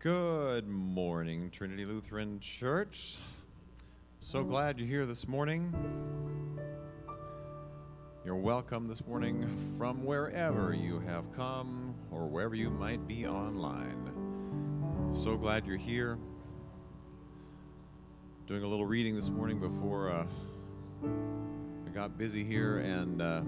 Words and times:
Good 0.00 0.68
morning, 0.68 1.50
Trinity 1.50 1.84
Lutheran 1.84 2.38
Church. 2.38 3.16
So 4.20 4.44
glad 4.44 4.78
you're 4.78 4.86
here 4.86 5.06
this 5.06 5.26
morning. 5.26 5.74
You're 8.24 8.36
welcome 8.36 8.86
this 8.86 9.04
morning 9.04 9.44
from 9.76 10.04
wherever 10.04 10.72
you 10.72 11.00
have 11.00 11.32
come 11.32 11.96
or 12.12 12.28
wherever 12.28 12.54
you 12.54 12.70
might 12.70 13.08
be 13.08 13.26
online. 13.26 14.12
So 15.20 15.36
glad 15.36 15.66
you're 15.66 15.76
here. 15.76 16.16
Doing 18.46 18.62
a 18.62 18.68
little 18.68 18.86
reading 18.86 19.16
this 19.16 19.30
morning 19.30 19.58
before 19.58 20.12
uh, 20.12 20.26
I 21.88 21.90
got 21.90 22.16
busy 22.16 22.44
here, 22.44 22.78
and 22.78 23.20
uh, 23.20 23.42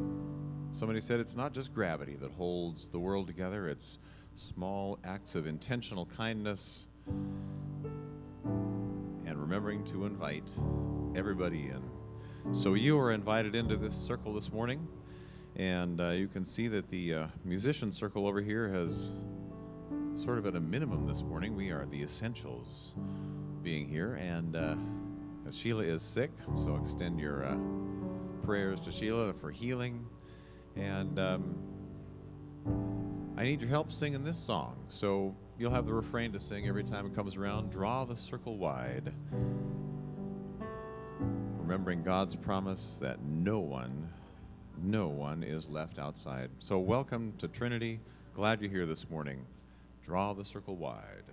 somebody 0.73 1.01
said 1.01 1.21
it's 1.21 1.37
not 1.37 1.53
just 1.55 1.73
gravity 1.73 2.17
that 2.17 2.33
holds 2.33 2.89
the 2.89 2.99
world 2.99 3.29
together, 3.29 3.69
it's 3.69 4.01
small 4.35 4.99
acts 5.05 5.35
of 5.35 5.47
intentional 5.47 6.07
kindness, 6.07 6.87
and 9.27 9.37
remembering 9.39 9.85
to 9.85 10.07
invite 10.07 10.51
everybody 11.15 11.69
in. 11.69 11.83
So 12.53 12.75
you 12.75 12.99
are 12.99 13.13
invited 13.13 13.55
into 13.55 13.77
this 13.77 13.95
circle 13.95 14.33
this 14.33 14.51
morning, 14.53 14.89
and 15.57 16.01
uh, 16.01 16.11
you 16.11 16.29
can 16.29 16.45
see 16.45 16.69
that 16.69 16.89
the 16.89 17.15
uh, 17.15 17.27
musician 17.45 17.93
circle 17.93 18.27
over 18.27 18.41
here 18.41 18.69
has 18.69 19.11
sort 20.17 20.39
of 20.39 20.47
at 20.47 20.57
a 20.57 20.61
minimum 20.61 21.07
this 21.07 21.23
morning. 21.23 21.55
We 21.55 21.71
are 21.71 21.87
the 21.87 22.03
essentials 22.03 22.93
being 23.63 23.89
here, 23.89 24.15
and 24.15 24.57
uh, 24.57 24.75
Sheila 25.51 25.83
is 25.83 26.03
sick, 26.03 26.31
so 26.55 26.77
extend 26.77 27.21
your 27.21 27.45
uh, 27.45 27.57
prayers 28.43 28.81
to 28.81 28.93
Sheila 28.93 29.33
for 29.33 29.51
healing. 29.51 30.07
And 30.77 31.19
um, 31.19 31.55
I 33.41 33.45
need 33.45 33.63
your 33.63 33.71
help 33.71 33.91
singing 33.91 34.23
this 34.23 34.37
song. 34.37 34.77
So 34.91 35.35
you'll 35.59 35.71
have 35.71 35.87
the 35.87 35.95
refrain 35.95 36.31
to 36.33 36.39
sing 36.39 36.69
every 36.69 36.85
time 36.85 37.07
it 37.07 37.15
comes 37.15 37.37
around 37.37 37.71
Draw 37.71 38.05
the 38.05 38.15
circle 38.15 38.59
wide. 38.59 39.15
Remembering 41.57 42.03
God's 42.03 42.37
promise 42.37 42.99
that 43.01 43.23
no 43.23 43.59
one, 43.59 44.11
no 44.83 45.09
one 45.09 45.43
is 45.43 45.67
left 45.71 45.99
outside. 45.99 46.51
So 46.59 46.79
welcome 46.79 47.33
to 47.39 47.49
Trinity. 47.49 48.01
Glad 48.35 48.61
you're 48.61 48.71
here 48.71 48.85
this 48.85 49.09
morning. 49.09 49.47
Draw 50.05 50.35
the 50.35 50.45
circle 50.45 50.77
wide. 50.77 51.25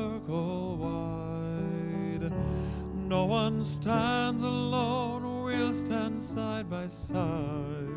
Circle 0.00 0.76
wide. 0.76 2.32
No 2.94 3.26
one 3.26 3.62
stands 3.62 4.42
alone, 4.42 5.44
we'll 5.44 5.74
stand 5.74 6.22
side 6.22 6.70
by 6.70 6.86
side. 6.86 7.88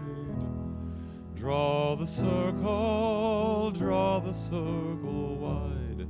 Draw 1.35 1.95
the 1.95 2.05
circle, 2.05 3.71
draw 3.71 4.19
the 4.19 4.33
circle 4.33 5.36
wide. 5.45 6.08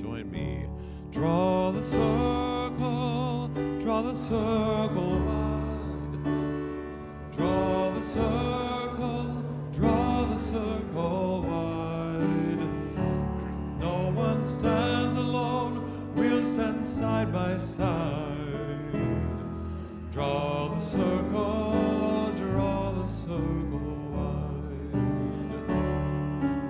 Join 0.00 0.30
me. 0.30 0.66
Draw 1.10 1.72
the 1.72 1.82
circle, 1.82 3.48
draw 3.80 4.02
the 4.02 4.14
circle 4.14 5.18
wide. 5.28 6.24
Draw 7.36 7.90
the 7.90 8.02
circle, 8.02 9.44
draw 9.72 10.24
the 10.26 10.38
circle 10.38 11.43
side 16.94 17.32
by 17.32 17.56
side. 17.56 18.28
Draw 20.12 20.68
the 20.68 20.78
circle, 20.78 22.32
draw 22.36 22.92
the 22.92 23.06
circle 23.06 23.98
wide. 24.14 24.92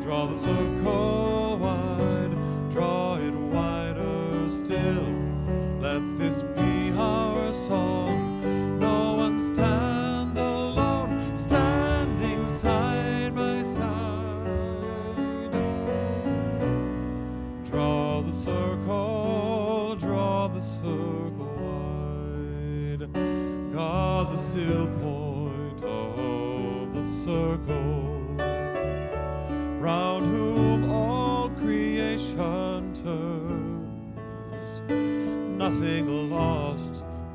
Draw 0.02 0.26
the 0.28 0.36
circle 0.36 0.73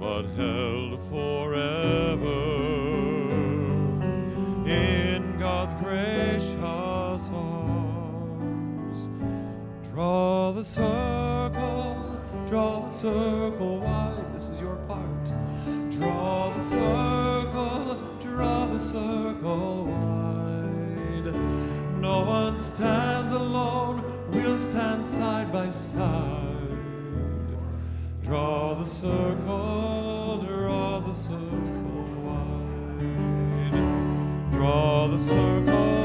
but 0.10 0.26
held 0.36 1.00
forever 1.12 2.42
in 4.66 5.38
God's 5.38 5.76
gracious 5.76 7.30
arms. 7.32 9.08
Draw 9.92 10.52
the 10.54 10.66
circle, 10.66 12.20
draw 12.48 12.88
the 12.88 12.92
circle 12.92 13.78
wide. 13.82 14.34
This 14.34 14.50
is 14.50 14.60
your 14.60 14.78
part. 14.88 15.26
Draw 15.92 16.54
the 16.58 16.64
circle, 16.64 17.96
draw 18.20 18.66
the 18.66 18.80
circle 18.80 19.86
wide. 19.86 21.36
No 22.02 22.24
one 22.26 22.58
stands 22.58 23.32
alone, 23.32 24.04
we'll 24.32 24.58
stand 24.58 25.06
side 25.06 25.52
by 25.52 25.70
side. 25.70 26.49
Draw 28.30 28.76
the 28.76 28.86
circle, 28.86 30.44
draw 30.46 31.00
the 31.00 31.16
circle 31.16 32.06
wide. 32.22 33.72
Draw 34.52 35.08
the 35.08 35.18
circle 35.18 35.99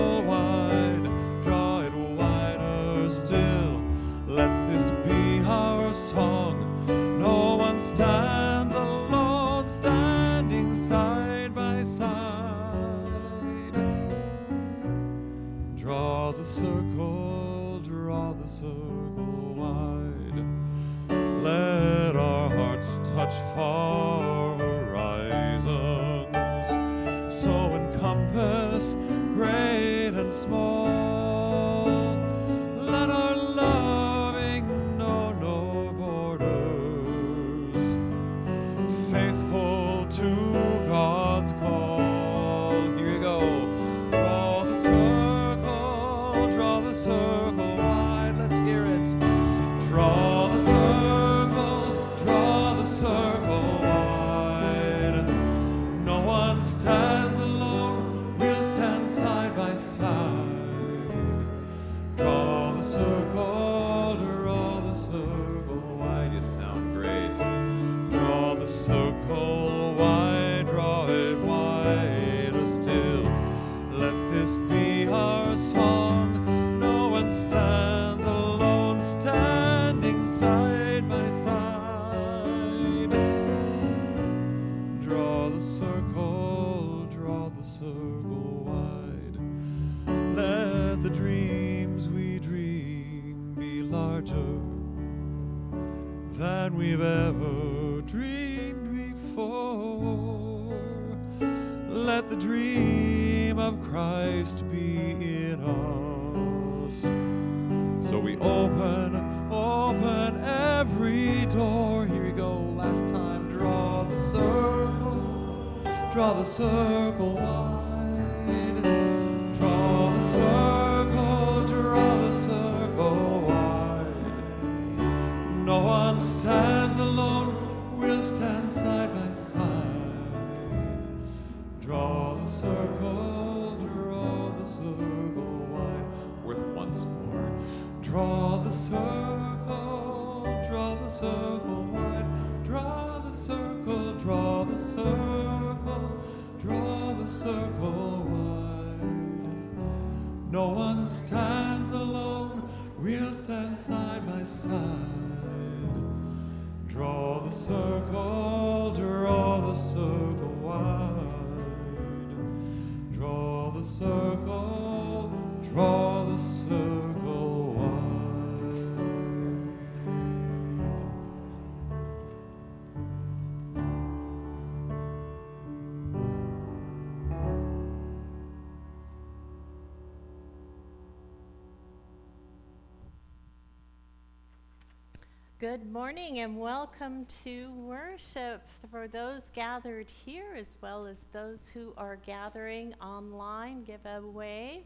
Good 185.64 185.90
morning 185.90 186.40
and 186.40 186.58
welcome 186.58 187.24
to 187.42 187.72
worship 187.72 188.60
for 188.90 189.08
those 189.08 189.48
gathered 189.48 190.10
here 190.10 190.54
as 190.54 190.76
well 190.82 191.06
as 191.06 191.24
those 191.32 191.66
who 191.66 191.94
are 191.96 192.16
gathering 192.16 192.92
online. 193.00 193.82
Give 193.82 194.04
a 194.04 194.20
wave. 194.20 194.82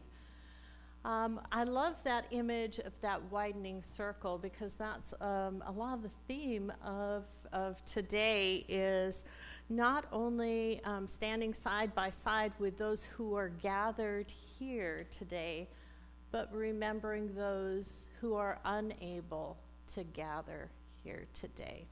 Um, 1.03 1.41
I 1.51 1.65
love 1.65 2.01
that 2.05 2.27
image 2.31 2.79
of 2.79 2.93
that 3.01 3.21
widening 3.29 3.81
circle 3.81 4.37
because 4.37 4.75
that's 4.75 5.13
um, 5.19 5.61
a 5.67 5.71
lot 5.73 5.95
of 5.95 6.03
the 6.03 6.11
theme 6.29 6.71
of, 6.81 7.25
of 7.51 7.83
today 7.83 8.63
is 8.69 9.25
not 9.67 10.05
only 10.13 10.79
um, 10.85 11.07
standing 11.07 11.53
side 11.53 11.93
by 11.93 12.09
side 12.09 12.53
with 12.57 12.77
those 12.77 13.03
who 13.03 13.35
are 13.35 13.49
gathered 13.49 14.31
here 14.57 15.05
today, 15.11 15.67
but 16.31 16.49
remembering 16.53 17.35
those 17.35 18.05
who 18.21 18.33
are 18.35 18.59
unable 18.63 19.57
to 19.95 20.03
gather 20.03 20.69
here 21.03 21.25
today. 21.33 21.85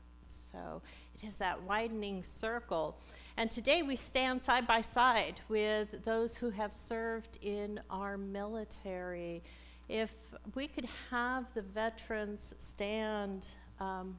So 0.52 0.82
it 1.16 1.26
is 1.26 1.36
that 1.36 1.62
widening 1.64 2.24
circle. 2.24 2.98
And 3.38 3.52
today 3.52 3.84
we 3.84 3.96
stand 3.96 4.42
side 4.42 4.66
by 4.66 4.82
side 4.82 5.36
with 5.50 6.04
those 6.04 6.36
who 6.36 6.50
have 6.50 6.74
served 6.74 7.38
in 7.42 7.80
our 7.90 8.18
military. 8.18 9.44
If 9.90 10.12
we 10.56 10.68
could 10.68 10.88
have 11.12 11.54
the 11.54 11.62
veterans 11.62 12.54
stand, 12.60 13.48
um, 13.80 14.18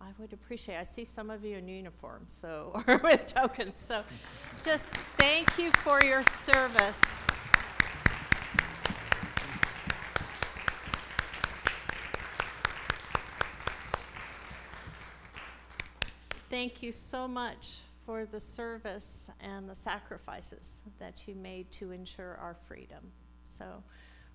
I 0.00 0.08
would 0.18 0.32
appreciate. 0.32 0.76
I 0.76 0.82
see 0.82 1.04
some 1.04 1.30
of 1.30 1.44
you 1.44 1.56
in 1.56 1.68
uniform, 1.68 2.22
so 2.26 2.82
or 2.86 2.98
with 2.98 3.26
tokens. 3.26 3.78
So, 3.78 4.02
just 4.62 4.90
thank 5.18 5.58
you 5.58 5.70
for 5.72 6.02
your 6.02 6.22
service. 6.24 7.00
Thank 16.56 16.82
you 16.82 16.90
so 16.90 17.28
much 17.28 17.80
for 18.06 18.24
the 18.24 18.40
service 18.40 19.28
and 19.40 19.68
the 19.68 19.74
sacrifices 19.74 20.80
that 20.98 21.28
you 21.28 21.34
made 21.34 21.70
to 21.72 21.90
ensure 21.92 22.38
our 22.40 22.56
freedom. 22.66 23.12
So 23.44 23.66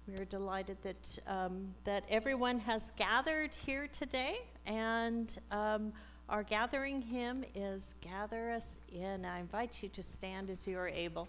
we 0.07 0.13
are 0.13 0.25
delighted 0.25 0.77
that, 0.83 1.18
um, 1.25 1.73
that 1.83 2.03
everyone 2.09 2.59
has 2.59 2.91
gathered 2.95 3.56
here 3.56 3.88
today, 3.88 4.38
and 4.68 5.35
um, 5.50 5.94
our 6.29 6.44
gathering 6.44 7.01
hymn 7.01 7.44
is 7.56 7.95
Gather 8.01 8.51
Us 8.51 8.77
In. 8.94 9.25
I 9.25 9.39
invite 9.39 9.81
you 9.81 9.89
to 9.89 10.03
stand 10.03 10.51
as 10.51 10.68
you 10.68 10.77
are 10.77 10.89
able. 10.89 11.27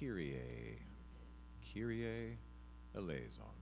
Kyrie, 0.00 0.78
Kyrie 1.60 2.38
eleison. 2.96 3.59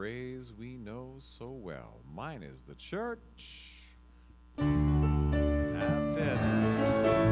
phrase 0.00 0.50
we 0.58 0.78
know 0.78 1.16
so 1.18 1.50
well. 1.50 2.00
Mine 2.10 2.42
is 2.42 2.62
the 2.62 2.74
church. 2.74 3.98
That's 4.56 6.14
it. 6.16 7.29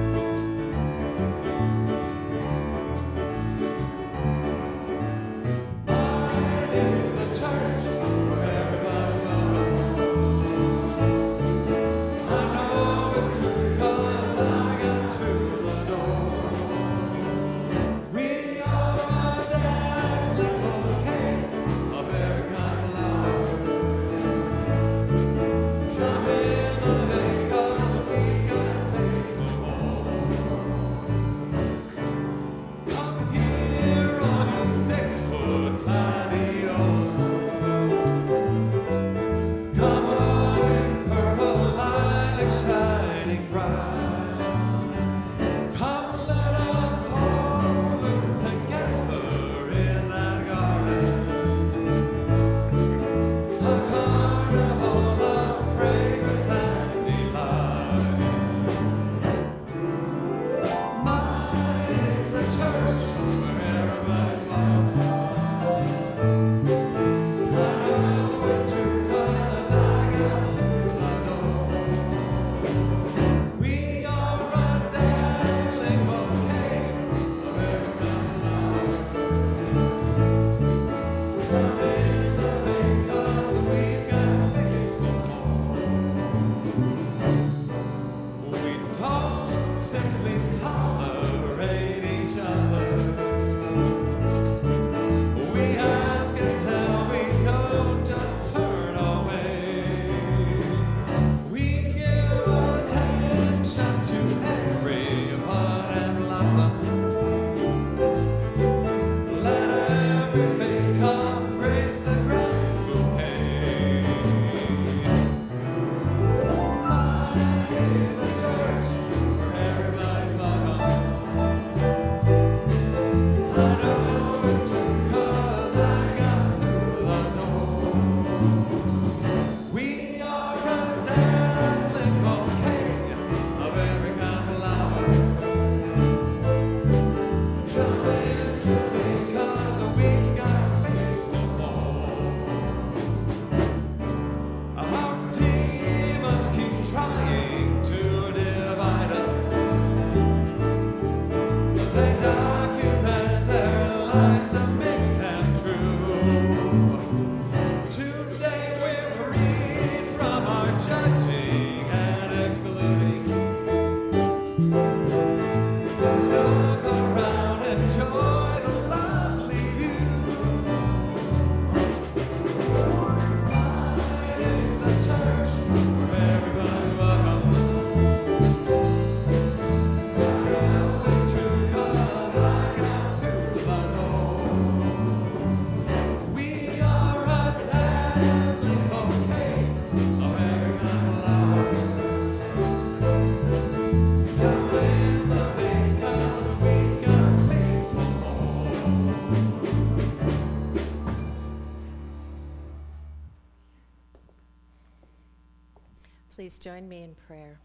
Please 206.49 206.59
join 206.59 206.89
me 206.89 207.03
in 207.03 207.15
prayer. 207.15 207.61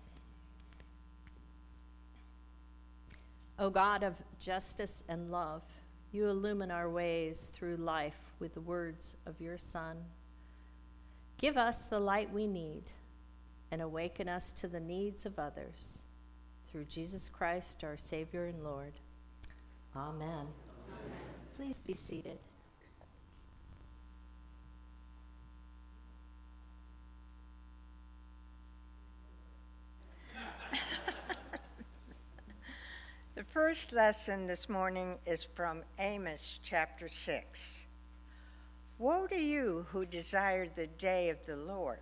O 3.58 3.70
God 3.70 4.04
of 4.04 4.18
justice 4.42 5.06
and 5.08 5.32
love, 5.32 5.62
you 6.12 6.28
illumine 6.28 6.70
our 6.70 6.90
ways 6.90 7.50
through 7.54 7.78
life 7.78 8.20
with 8.40 8.56
the 8.56 8.60
words 8.60 9.16
of 9.26 9.40
your 9.40 9.58
Son. 9.58 10.04
Give 11.38 11.56
us 11.56 11.84
the 11.84 12.02
light 12.02 12.34
we 12.34 12.46
need 12.46 12.92
and 13.72 13.82
awaken 13.82 14.28
us 14.28 14.52
to 14.52 14.68
the 14.68 14.82
needs 14.82 15.26
of 15.26 15.40
others. 15.40 16.04
Through 16.70 16.84
Jesus 16.84 17.30
Christ, 17.30 17.86
our 17.86 17.96
Savior 17.96 18.48
and 18.48 18.66
Lord. 18.66 19.00
Amen. 19.96 20.28
Amen. 20.28 20.48
Please 21.56 21.82
be 21.82 21.94
seated. 21.94 22.40
The 33.36 33.44
first 33.44 33.92
lesson 33.92 34.46
this 34.46 34.70
morning 34.70 35.18
is 35.26 35.44
from 35.44 35.82
Amos 35.98 36.60
chapter 36.62 37.10
6. 37.10 37.86
Woe 39.00 39.26
to 39.26 39.36
you 39.36 39.88
who 39.90 40.06
desire 40.06 40.68
the 40.68 40.86
day 40.86 41.32
of 41.32 41.44
the 41.48 41.56
Lord. 41.56 41.98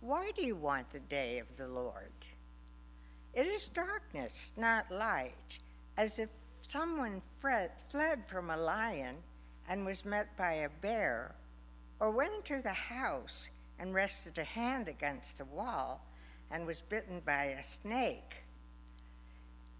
Why 0.00 0.30
do 0.34 0.42
you 0.42 0.56
want 0.56 0.90
the 0.90 1.00
day 1.00 1.38
of 1.38 1.54
the 1.58 1.68
Lord? 1.68 2.14
It 3.34 3.46
is 3.46 3.68
darkness, 3.68 4.54
not 4.56 4.90
light, 4.90 5.58
as 5.98 6.18
if 6.18 6.30
someone 6.62 7.20
fled 7.38 8.22
from 8.26 8.48
a 8.48 8.56
lion 8.56 9.16
and 9.68 9.84
was 9.84 10.06
met 10.06 10.34
by 10.38 10.52
a 10.52 10.70
bear, 10.80 11.34
or 12.00 12.10
went 12.10 12.32
into 12.36 12.62
the 12.62 12.72
house 12.72 13.50
and 13.78 13.92
rested 13.92 14.38
a 14.38 14.44
hand 14.44 14.88
against 14.88 15.36
the 15.36 15.44
wall 15.44 16.06
and 16.50 16.66
was 16.66 16.80
bitten 16.80 17.20
by 17.20 17.44
a 17.44 17.62
snake. 17.62 18.41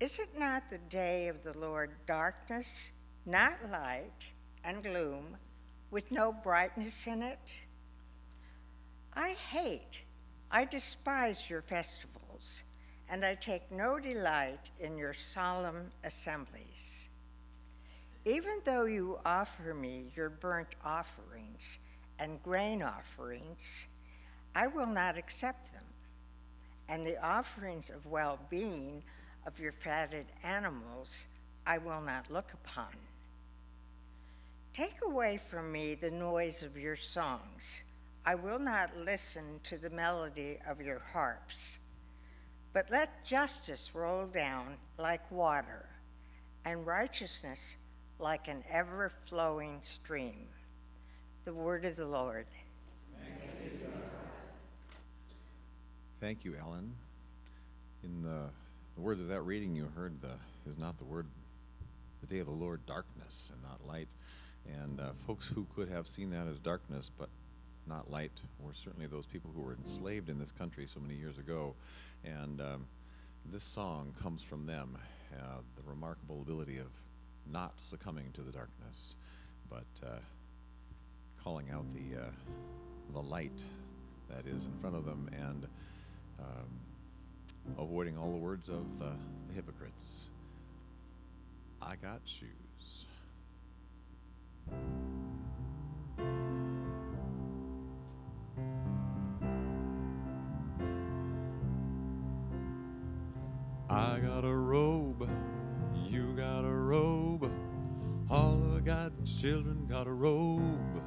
Is 0.02 0.18
it 0.18 0.36
not 0.36 0.68
the 0.68 0.78
day 0.78 1.28
of 1.28 1.44
the 1.44 1.56
Lord 1.56 1.92
darkness, 2.08 2.90
not 3.24 3.52
light, 3.70 4.32
and 4.64 4.82
gloom, 4.82 5.36
with 5.92 6.10
no 6.10 6.32
brightness 6.32 7.06
in 7.06 7.22
it? 7.22 7.52
I 9.14 9.36
hate, 9.52 10.02
I 10.50 10.64
despise 10.64 11.48
your 11.48 11.62
festivals, 11.62 12.64
and 13.08 13.24
I 13.24 13.36
take 13.36 13.70
no 13.70 14.00
delight 14.00 14.70
in 14.80 14.98
your 14.98 15.14
solemn 15.14 15.92
assemblies. 16.02 17.08
Even 18.24 18.58
though 18.64 18.86
you 18.86 19.20
offer 19.24 19.72
me 19.72 20.10
your 20.16 20.30
burnt 20.30 20.74
offerings 20.84 21.78
and 22.18 22.42
grain 22.42 22.82
offerings, 22.82 23.86
I 24.52 24.66
will 24.66 24.88
not 24.88 25.16
accept 25.16 25.72
them, 25.72 25.84
and 26.88 27.06
the 27.06 27.24
offerings 27.24 27.88
of 27.88 28.04
well 28.06 28.40
being 28.50 29.04
of 29.46 29.58
your 29.58 29.72
fatted 29.72 30.26
animals 30.42 31.26
I 31.66 31.78
will 31.78 32.00
not 32.00 32.30
look 32.30 32.52
upon. 32.52 32.88
Take 34.74 34.96
away 35.04 35.38
from 35.50 35.70
me 35.70 35.94
the 35.94 36.10
noise 36.10 36.62
of 36.62 36.76
your 36.76 36.96
songs. 36.96 37.82
I 38.24 38.34
will 38.34 38.58
not 38.58 38.96
listen 38.96 39.60
to 39.64 39.76
the 39.76 39.90
melody 39.90 40.58
of 40.68 40.80
your 40.80 41.00
harps. 41.12 41.78
But 42.72 42.90
let 42.90 43.24
justice 43.24 43.90
roll 43.94 44.26
down 44.26 44.76
like 44.98 45.30
water, 45.30 45.86
and 46.64 46.86
righteousness 46.86 47.76
like 48.18 48.48
an 48.48 48.64
ever 48.70 49.12
flowing 49.26 49.80
stream. 49.82 50.46
The 51.44 51.52
word 51.52 51.84
of 51.84 51.96
the 51.96 52.06
Lord. 52.06 52.46
Thank 56.20 56.44
you, 56.44 56.54
Ellen. 56.58 56.94
In 58.04 58.22
the 58.22 58.44
the 58.94 59.00
words 59.00 59.20
of 59.20 59.28
that 59.28 59.42
reading 59.42 59.74
you 59.74 59.88
heard 59.94 60.20
the, 60.20 60.34
is 60.68 60.78
not 60.78 60.98
the 60.98 61.04
word, 61.04 61.26
the 62.20 62.26
day 62.26 62.38
of 62.38 62.46
the 62.46 62.52
Lord, 62.52 62.84
darkness 62.86 63.50
and 63.52 63.62
not 63.62 63.86
light. 63.86 64.08
And 64.80 65.00
uh, 65.00 65.10
folks 65.26 65.48
who 65.48 65.66
could 65.74 65.88
have 65.88 66.06
seen 66.06 66.30
that 66.30 66.46
as 66.46 66.60
darkness 66.60 67.10
but 67.16 67.28
not 67.88 68.10
light 68.10 68.42
were 68.60 68.74
certainly 68.74 69.06
those 69.06 69.26
people 69.26 69.50
who 69.54 69.62
were 69.62 69.74
enslaved 69.74 70.28
in 70.28 70.38
this 70.38 70.52
country 70.52 70.86
so 70.86 71.00
many 71.00 71.14
years 71.14 71.38
ago. 71.38 71.74
And 72.24 72.60
um, 72.60 72.86
this 73.50 73.64
song 73.64 74.14
comes 74.22 74.42
from 74.42 74.66
them, 74.66 74.96
uh, 75.34 75.60
the 75.76 75.82
remarkable 75.88 76.42
ability 76.42 76.78
of 76.78 76.86
not 77.50 77.72
succumbing 77.78 78.30
to 78.34 78.42
the 78.42 78.52
darkness, 78.52 79.16
but 79.68 79.86
uh, 80.06 80.18
calling 81.42 81.70
out 81.72 81.84
the, 81.92 82.20
uh, 82.20 82.30
the 83.12 83.20
light 83.20 83.64
that 84.28 84.46
is 84.46 84.66
in 84.66 84.72
front 84.80 84.94
of 84.94 85.04
them 85.04 85.28
and 85.32 85.66
um, 86.38 86.68
avoiding 87.78 88.16
all 88.18 88.30
the 88.30 88.38
words 88.38 88.68
of 88.68 88.98
the 88.98 89.12
hypocrites. 89.54 90.28
I 91.80 91.96
got 91.96 92.20
shoes. 92.24 93.06
I 103.90 104.20
got 104.20 104.44
a 104.44 104.54
robe, 104.54 105.28
you 106.08 106.32
got 106.34 106.64
a 106.64 106.74
robe, 106.74 107.52
all 108.30 108.54
of 108.54 108.84
God's 108.86 109.40
children 109.40 109.86
got 109.86 110.06
a 110.06 110.12
robe. 110.12 111.02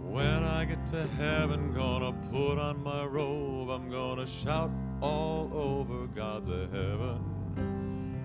When 0.00 0.24
I 0.42 0.64
get 0.64 0.86
to 0.86 1.06
heaven, 1.18 1.74
gonna 1.74 2.12
put 2.30 2.58
on 2.58 2.82
my 2.82 3.04
robe, 3.04 3.68
I'm 3.68 3.90
gonna 3.90 4.26
shout 4.26 4.70
all 5.00 5.50
over 5.52 6.06
God's 6.08 6.48
a 6.48 6.66
heaven, 6.72 8.20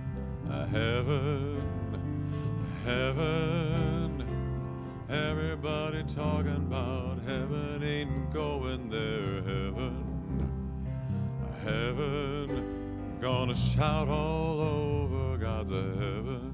a 0.49 0.65
heaven, 0.65 1.61
a 1.93 2.85
heaven. 2.85 4.27
Everybody 5.09 6.03
talking 6.03 6.55
about 6.55 7.19
heaven 7.27 7.83
ain't 7.83 8.33
going 8.33 8.89
there, 8.89 9.41
heaven, 9.43 10.49
a 11.47 11.53
heaven. 11.63 13.17
Gonna 13.21 13.55
shout 13.55 14.09
all 14.09 14.59
over 14.59 15.37
God's 15.37 15.71
a 15.71 15.75
heaven. 15.75 16.53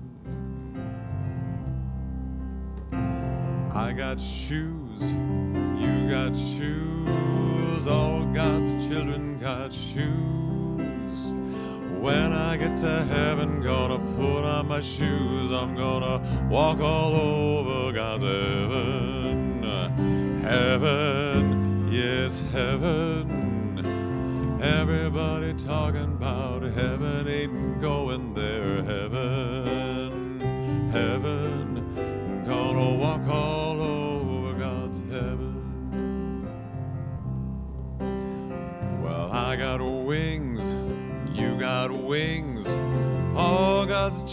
I 3.71 3.93
got 3.93 4.19
shoes, 4.19 5.01
you 5.01 6.09
got 6.09 6.35
shoes, 6.35 7.87
all 7.87 8.18
children 8.99 9.39
got 9.39 9.71
shoes. 9.71 11.31
When 12.01 12.33
I 12.33 12.57
get 12.57 12.75
to 12.77 13.05
heaven, 13.05 13.61
gonna 13.61 13.97
put 14.17 14.43
on 14.43 14.67
my 14.67 14.81
shoes, 14.81 15.53
I'm 15.53 15.73
gonna 15.73 16.19
walk 16.49 16.81
all 16.81 17.15
over 17.15 17.93
God's 17.93 18.23
heaven. 18.23 19.63
Heaven, 20.43 21.87
yes, 21.89 22.43
heaven. 22.51 23.39
Everybody 24.61 25.53
talking 25.53 26.15
about 26.15 26.63
heaven 26.63 27.25
ain't 27.25 27.79
going 27.79 27.98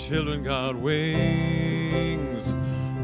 children 0.09 0.45
got 0.45 0.77
wings. 0.77 2.55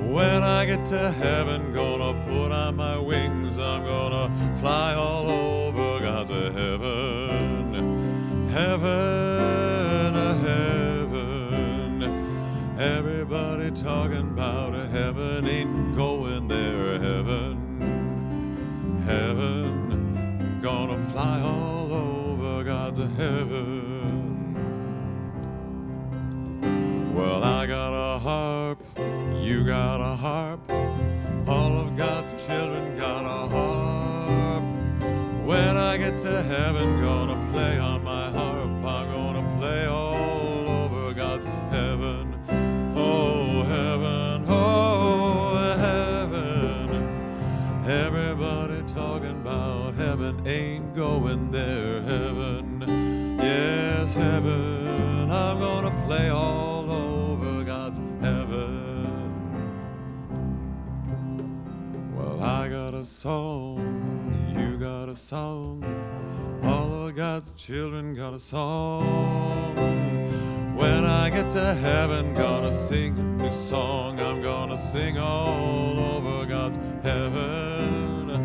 When 0.06 0.44
I 0.44 0.64
get 0.64 0.86
to 0.86 1.10
heaven, 1.10 1.72
gonna 1.72 2.14
put 2.26 2.52
on 2.52 2.76
my 2.76 2.96
wings, 2.96 3.58
I'm 3.58 3.84
gonna 3.84 4.30
fly 4.60 4.94
all 4.94 5.11
song, 63.22 63.78
you 64.58 64.76
got 64.78 65.08
a 65.08 65.14
song, 65.14 65.80
all 66.64 67.06
of 67.06 67.14
God's 67.14 67.52
children 67.52 68.16
got 68.16 68.34
a 68.34 68.38
song. 68.40 69.76
When 70.74 71.04
I 71.04 71.30
get 71.30 71.48
to 71.50 71.72
heaven, 71.74 72.34
gonna 72.34 72.72
sing 72.74 73.16
a 73.16 73.22
new 73.22 73.52
song. 73.52 74.18
I'm 74.18 74.42
gonna 74.42 74.76
sing 74.76 75.18
all 75.18 76.00
over 76.00 76.46
God's 76.46 76.76
heaven, 77.04 78.40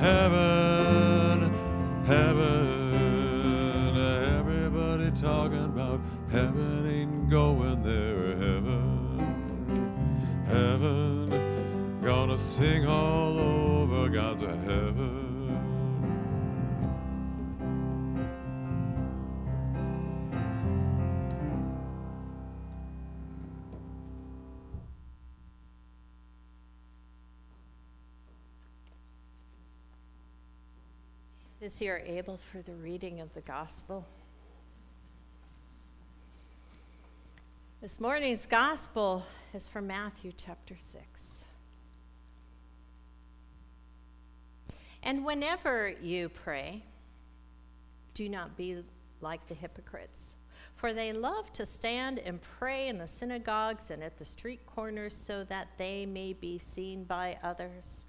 heaven, 0.00 1.52
heaven. 2.04 3.96
Everybody 4.40 5.12
talking 5.12 5.64
about 5.64 6.00
heaven 6.32 6.90
ain't 6.90 7.30
going 7.30 7.84
there, 7.84 8.36
heaven, 8.36 9.92
heaven. 10.48 11.18
Gonna 12.02 12.38
sing 12.38 12.84
all 12.84 13.27
You 31.68 31.92
are 31.92 31.98
able 31.98 32.38
for 32.38 32.62
the 32.62 32.72
reading 32.72 33.20
of 33.20 33.32
the 33.34 33.42
gospel. 33.42 34.06
This 37.82 38.00
morning's 38.00 38.46
gospel 38.46 39.22
is 39.52 39.68
from 39.68 39.86
Matthew 39.86 40.32
chapter 40.34 40.74
6. 40.78 41.44
And 45.02 45.26
whenever 45.26 45.90
you 46.00 46.30
pray, 46.30 46.82
do 48.14 48.30
not 48.30 48.56
be 48.56 48.82
like 49.20 49.46
the 49.46 49.54
hypocrites, 49.54 50.36
for 50.74 50.94
they 50.94 51.12
love 51.12 51.52
to 51.52 51.66
stand 51.66 52.18
and 52.18 52.40
pray 52.40 52.88
in 52.88 52.96
the 52.96 53.06
synagogues 53.06 53.90
and 53.90 54.02
at 54.02 54.18
the 54.18 54.24
street 54.24 54.64
corners 54.64 55.14
so 55.14 55.44
that 55.44 55.68
they 55.76 56.06
may 56.06 56.32
be 56.32 56.56
seen 56.56 57.04
by 57.04 57.36
others. 57.42 58.04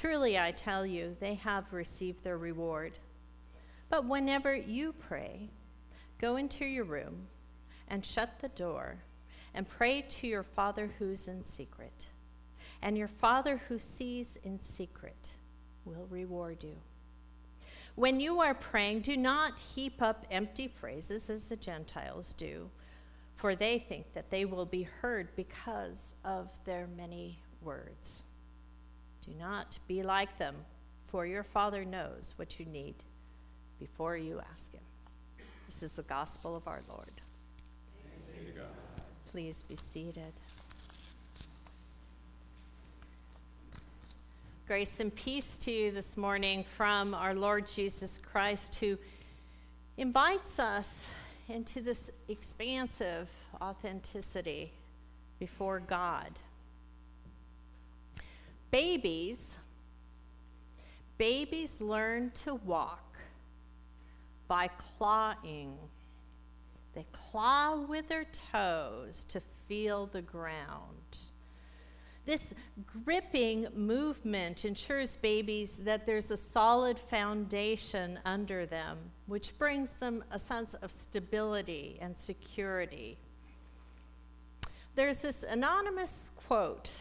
Truly, 0.00 0.38
I 0.38 0.52
tell 0.52 0.86
you, 0.86 1.14
they 1.20 1.34
have 1.34 1.74
received 1.74 2.24
their 2.24 2.38
reward. 2.38 2.98
But 3.90 4.06
whenever 4.06 4.56
you 4.56 4.94
pray, 4.94 5.50
go 6.18 6.36
into 6.36 6.64
your 6.64 6.84
room 6.84 7.26
and 7.86 8.02
shut 8.02 8.38
the 8.38 8.48
door 8.48 8.96
and 9.52 9.68
pray 9.68 10.00
to 10.00 10.26
your 10.26 10.42
Father 10.42 10.90
who's 10.98 11.28
in 11.28 11.44
secret. 11.44 12.06
And 12.80 12.96
your 12.96 13.08
Father 13.08 13.60
who 13.68 13.78
sees 13.78 14.38
in 14.42 14.58
secret 14.58 15.32
will 15.84 16.06
reward 16.08 16.64
you. 16.64 16.78
When 17.94 18.20
you 18.20 18.40
are 18.40 18.54
praying, 18.54 19.00
do 19.00 19.18
not 19.18 19.58
heap 19.58 20.00
up 20.00 20.24
empty 20.30 20.68
phrases 20.68 21.28
as 21.28 21.50
the 21.50 21.56
Gentiles 21.56 22.32
do, 22.32 22.70
for 23.34 23.54
they 23.54 23.78
think 23.78 24.14
that 24.14 24.30
they 24.30 24.46
will 24.46 24.64
be 24.64 24.84
heard 24.84 25.36
because 25.36 26.14
of 26.24 26.48
their 26.64 26.88
many 26.96 27.42
words. 27.60 28.22
Do 29.26 29.32
not 29.38 29.78
be 29.86 30.02
like 30.02 30.38
them, 30.38 30.54
for 31.06 31.26
your 31.26 31.42
Father 31.42 31.84
knows 31.84 32.34
what 32.36 32.58
you 32.58 32.66
need 32.66 32.94
before 33.78 34.16
you 34.16 34.40
ask 34.52 34.72
Him. 34.72 34.80
This 35.66 35.82
is 35.82 35.96
the 35.96 36.02
gospel 36.02 36.56
of 36.56 36.66
our 36.66 36.80
Lord. 36.88 37.12
Please 39.30 39.62
be 39.62 39.76
seated. 39.76 40.32
Grace 44.66 45.00
and 45.00 45.14
peace 45.14 45.58
to 45.58 45.70
you 45.70 45.90
this 45.90 46.16
morning 46.16 46.64
from 46.76 47.14
our 47.14 47.34
Lord 47.34 47.66
Jesus 47.66 48.18
Christ, 48.18 48.76
who 48.76 48.98
invites 49.96 50.58
us 50.58 51.06
into 51.48 51.80
this 51.80 52.10
expansive 52.28 53.28
authenticity 53.60 54.72
before 55.38 55.80
God. 55.80 56.30
Babies, 58.70 59.58
babies 61.18 61.80
learn 61.80 62.30
to 62.44 62.54
walk 62.54 63.16
by 64.46 64.68
clawing. 64.68 65.76
They 66.94 67.06
claw 67.12 67.76
with 67.76 68.08
their 68.08 68.26
toes 68.52 69.24
to 69.28 69.40
feel 69.68 70.06
the 70.06 70.22
ground. 70.22 71.18
This 72.26 72.54
gripping 73.04 73.66
movement 73.74 74.64
ensures 74.64 75.16
babies 75.16 75.76
that 75.78 76.06
there's 76.06 76.30
a 76.30 76.36
solid 76.36 76.98
foundation 76.98 78.20
under 78.24 78.66
them, 78.66 78.98
which 79.26 79.58
brings 79.58 79.94
them 79.94 80.22
a 80.30 80.38
sense 80.38 80.74
of 80.74 80.92
stability 80.92 81.98
and 82.00 82.16
security. 82.16 83.18
There's 84.94 85.22
this 85.22 85.42
anonymous 85.42 86.30
quote 86.46 86.92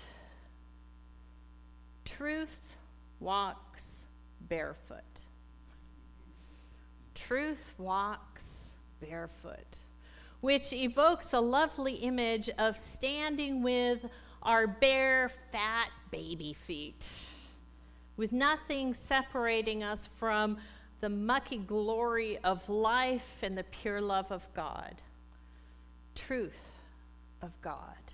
Truth 2.17 2.74
walks 3.19 4.08
barefoot. 4.41 5.04
Truth 7.13 7.74
walks 7.78 8.76
barefoot, 9.00 9.78
which 10.41 10.74
evokes 10.74 11.34
a 11.34 11.39
lovely 11.39 11.93
image 11.95 12.50
of 12.58 12.78
standing 12.78 13.62
with 13.62 14.06
our 14.41 14.65
bare, 14.65 15.30
fat 15.52 15.89
baby 16.12 16.54
feet, 16.65 17.30
with 18.17 18.34
nothing 18.34 18.93
separating 18.93 19.84
us 19.84 20.10
from 20.17 20.58
the 21.02 21.10
mucky 21.10 21.58
glory 21.58 22.39
of 22.39 22.67
life 22.67 23.38
and 23.43 23.58
the 23.58 23.63
pure 23.63 24.02
love 24.02 24.32
of 24.32 24.48
God. 24.54 24.95
Truth 26.15 26.74
of 27.41 27.52
God. 27.62 28.09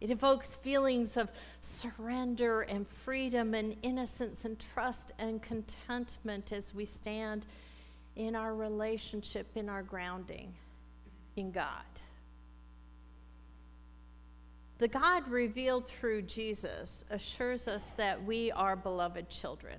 It 0.00 0.10
evokes 0.10 0.54
feelings 0.54 1.16
of 1.16 1.30
surrender 1.60 2.62
and 2.62 2.88
freedom 2.88 3.54
and 3.54 3.76
innocence 3.82 4.44
and 4.44 4.58
trust 4.58 5.12
and 5.18 5.42
contentment 5.42 6.52
as 6.52 6.74
we 6.74 6.86
stand 6.86 7.46
in 8.16 8.34
our 8.34 8.54
relationship, 8.54 9.46
in 9.54 9.68
our 9.68 9.82
grounding 9.82 10.54
in 11.36 11.50
God. 11.50 11.84
The 14.78 14.88
God 14.88 15.28
revealed 15.28 15.86
through 15.86 16.22
Jesus 16.22 17.04
assures 17.10 17.68
us 17.68 17.92
that 17.92 18.24
we 18.24 18.50
are 18.52 18.76
beloved 18.76 19.28
children. 19.28 19.78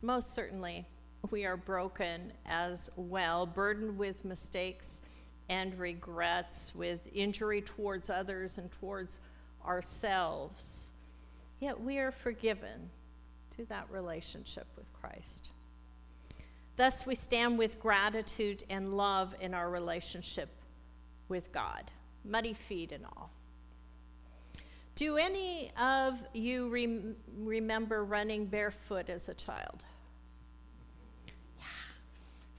Most 0.00 0.32
certainly, 0.34 0.86
we 1.30 1.44
are 1.44 1.58
broken 1.58 2.32
as 2.46 2.88
well, 2.96 3.44
burdened 3.44 3.98
with 3.98 4.24
mistakes 4.24 5.02
and 5.50 5.78
regrets, 5.78 6.74
with 6.74 7.00
injury 7.12 7.60
towards 7.60 8.08
others 8.08 8.56
and 8.56 8.72
towards 8.72 9.20
ourselves. 9.66 10.88
Yet 11.60 11.80
we 11.80 11.98
are 11.98 12.10
forgiven 12.10 12.90
to 13.56 13.64
that 13.66 13.86
relationship 13.90 14.66
with 14.76 14.92
Christ. 14.92 15.50
Thus, 16.76 17.06
we 17.06 17.14
stand 17.14 17.56
with 17.56 17.78
gratitude 17.78 18.64
and 18.68 18.96
love 18.96 19.34
in 19.40 19.54
our 19.54 19.70
relationship 19.70 20.48
with 21.28 21.52
God, 21.52 21.84
muddy 22.24 22.54
feet 22.54 22.90
and 22.90 23.04
all. 23.04 23.30
Do 24.96 25.16
any 25.16 25.72
of 25.76 26.22
you 26.32 26.68
rem- 26.68 27.16
remember 27.38 28.04
running 28.04 28.46
barefoot 28.46 29.08
as 29.08 29.28
a 29.28 29.34
child? 29.34 29.82
Yeah. 31.58 31.64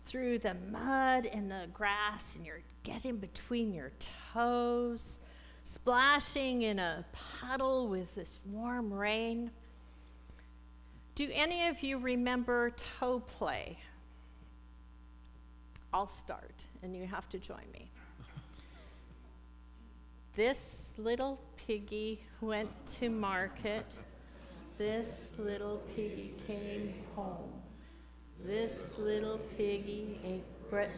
Through 0.06 0.40
the 0.40 0.56
mud 0.72 1.28
and 1.28 1.50
the 1.50 1.68
grass, 1.74 2.36
and 2.36 2.46
you're 2.46 2.62
getting 2.84 3.18
between 3.18 3.74
your 3.74 3.92
toes, 4.34 5.20
splashing 5.66 6.62
in 6.62 6.80
a 6.80 7.04
puddle 7.12 7.88
with 7.88 8.16
this 8.16 8.40
warm 8.46 8.94
rain. 8.94 9.52
Do 11.16 11.28
any 11.34 11.68
of 11.68 11.84
you 11.84 11.98
remember 11.98 12.70
toe 12.72 13.20
play? 13.20 13.78
I'll 15.94 16.08
start, 16.08 16.68
and 16.84 16.96
you 16.96 17.06
have 17.08 17.28
to 17.30 17.40
join 17.40 17.64
me. 17.74 17.90
This 20.36 20.94
little 20.98 21.40
piggy 21.56 22.22
went 22.42 22.70
to 23.00 23.10
market. 23.10 23.86
This 24.78 25.32
little 25.38 25.82
piggy 25.96 26.34
came 26.46 26.94
home. 27.16 27.50
This 28.44 28.94
little 29.00 29.40
piggy 29.58 30.20
ate 30.26 30.70
bread, 30.70 30.92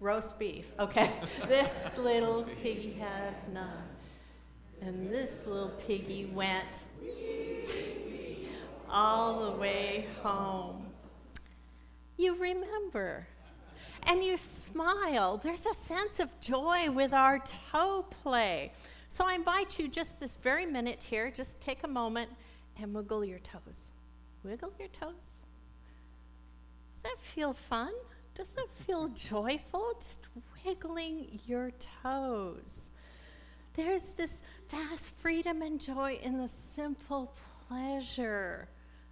roast 0.00 0.38
beef. 0.38 0.66
Okay. 0.78 1.10
this 1.48 1.84
little 1.96 2.44
piggy 2.62 2.92
had 2.92 3.34
none. 3.52 3.84
And 4.80 5.10
this 5.10 5.46
little 5.46 5.72
piggy 5.86 6.26
went 6.26 6.80
all 8.88 9.50
the 9.50 9.56
way 9.58 10.06
home. 10.22 10.86
You 12.16 12.34
remember. 12.36 13.26
and 14.04 14.22
you 14.24 14.36
smile. 14.36 15.38
There's 15.38 15.66
a 15.66 15.74
sense 15.74 16.20
of 16.20 16.28
joy 16.40 16.90
with 16.90 17.12
our 17.12 17.40
toe 17.40 18.06
play. 18.22 18.72
So 19.08 19.24
I 19.26 19.34
invite 19.34 19.78
you 19.78 19.88
just 19.88 20.20
this 20.20 20.36
very 20.36 20.66
minute 20.66 21.02
here, 21.02 21.30
just 21.30 21.60
take 21.60 21.82
a 21.84 21.88
moment 21.88 22.30
and 22.80 22.94
wiggle 22.94 23.24
your 23.24 23.38
toes. 23.40 23.88
Wiggle 24.44 24.72
your 24.78 24.88
toes. 24.88 25.14
Does 26.94 27.02
that 27.02 27.16
feel 27.20 27.52
fun? 27.52 27.92
Does 28.38 28.50
that 28.50 28.68
feel 28.86 29.08
joyful? 29.08 29.94
Just 29.96 30.20
wiggling 30.64 31.40
your 31.48 31.72
toes. 32.04 32.90
There's 33.74 34.10
this 34.10 34.42
vast 34.68 35.12
freedom 35.16 35.60
and 35.60 35.80
joy 35.80 36.20
in 36.22 36.38
the 36.38 36.46
simple 36.46 37.34
pleasure 37.66 38.68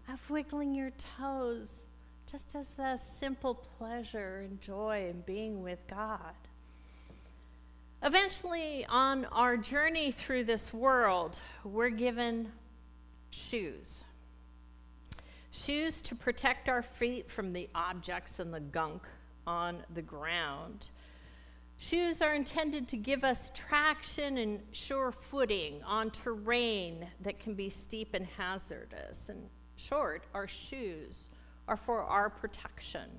of 0.08 0.30
wiggling 0.30 0.76
your 0.76 0.92
toes, 1.18 1.86
just 2.30 2.54
as 2.54 2.74
the 2.74 2.96
simple 2.98 3.56
pleasure 3.56 4.44
and 4.44 4.60
joy 4.60 5.08
in 5.10 5.22
being 5.22 5.60
with 5.60 5.80
God. 5.88 6.36
Eventually, 8.04 8.86
on 8.88 9.24
our 9.32 9.56
journey 9.56 10.12
through 10.12 10.44
this 10.44 10.72
world, 10.72 11.40
we're 11.64 11.88
given 11.88 12.52
shoes. 13.32 14.04
Shoes 15.50 16.00
to 16.02 16.14
protect 16.14 16.68
our 16.68 16.82
feet 16.82 17.28
from 17.28 17.52
the 17.52 17.68
objects 17.74 18.38
and 18.38 18.54
the 18.54 18.60
gunk 18.60 19.02
on 19.46 19.82
the 19.94 20.02
ground. 20.02 20.88
Shoes 21.78 22.22
are 22.22 22.34
intended 22.34 22.88
to 22.88 22.96
give 22.96 23.22
us 23.22 23.50
traction 23.54 24.38
and 24.38 24.60
sure 24.72 25.12
footing 25.12 25.82
on 25.84 26.10
terrain 26.10 27.06
that 27.20 27.38
can 27.38 27.54
be 27.54 27.68
steep 27.68 28.14
and 28.14 28.26
hazardous. 28.26 29.28
In 29.28 29.42
short, 29.76 30.24
our 30.32 30.48
shoes 30.48 31.28
are 31.68 31.76
for 31.76 32.02
our 32.02 32.30
protection. 32.30 33.10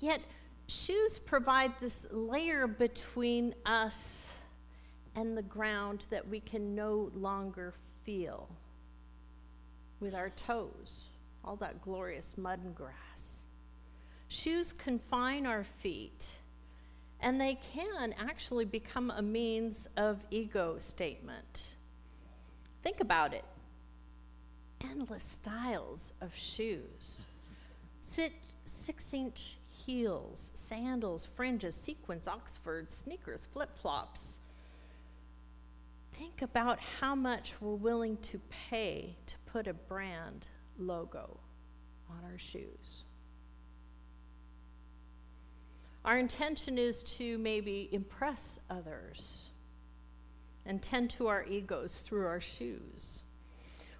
Yet, 0.00 0.20
shoes 0.66 1.18
provide 1.18 1.72
this 1.80 2.06
layer 2.10 2.66
between 2.66 3.54
us 3.66 4.32
and 5.14 5.36
the 5.36 5.42
ground 5.42 6.06
that 6.10 6.26
we 6.26 6.40
can 6.40 6.74
no 6.74 7.10
longer 7.14 7.72
feel 8.04 8.48
with 10.00 10.14
our 10.14 10.30
toes, 10.30 11.04
all 11.44 11.54
that 11.56 11.80
glorious 11.82 12.36
mud 12.36 12.60
and 12.64 12.74
grass. 12.74 13.41
Shoes 14.32 14.72
confine 14.72 15.44
our 15.44 15.62
feet, 15.62 16.26
and 17.20 17.38
they 17.38 17.58
can 17.74 18.14
actually 18.18 18.64
become 18.64 19.10
a 19.10 19.20
means 19.20 19.86
of 19.98 20.24
ego 20.30 20.76
statement. 20.78 21.72
Think 22.82 23.00
about 23.00 23.34
it 23.34 23.44
endless 24.82 25.22
styles 25.22 26.14
of 26.22 26.34
shoes. 26.34 27.26
Six 28.00 29.12
inch 29.12 29.58
heels, 29.68 30.50
sandals, 30.54 31.26
fringes, 31.26 31.74
sequins, 31.74 32.26
Oxfords, 32.26 32.94
sneakers, 32.94 33.46
flip 33.52 33.76
flops. 33.76 34.38
Think 36.14 36.40
about 36.40 36.78
how 36.78 37.14
much 37.14 37.52
we're 37.60 37.74
willing 37.74 38.16
to 38.22 38.40
pay 38.70 39.14
to 39.26 39.36
put 39.44 39.66
a 39.66 39.74
brand 39.74 40.48
logo 40.78 41.38
on 42.08 42.24
our 42.24 42.38
shoes. 42.38 43.04
Our 46.04 46.18
intention 46.18 46.78
is 46.78 47.02
to 47.04 47.38
maybe 47.38 47.88
impress 47.92 48.58
others 48.68 49.50
and 50.66 50.82
tend 50.82 51.10
to 51.10 51.28
our 51.28 51.44
egos 51.44 52.00
through 52.00 52.26
our 52.26 52.40
shoes. 52.40 53.22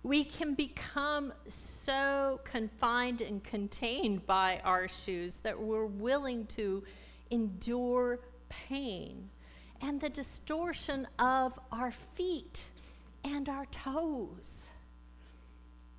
We 0.02 0.24
can 0.24 0.54
become 0.54 1.32
so 1.46 2.40
confined 2.42 3.20
and 3.20 3.42
contained 3.42 4.26
by 4.26 4.60
our 4.64 4.88
shoes 4.88 5.38
that 5.40 5.60
we're 5.60 5.86
willing 5.86 6.46
to 6.46 6.82
endure 7.30 8.18
pain 8.48 9.30
and 9.80 10.00
the 10.00 10.08
distortion 10.08 11.06
of 11.20 11.58
our 11.70 11.92
feet 11.92 12.64
and 13.24 13.48
our 13.48 13.66
toes. 13.66 14.70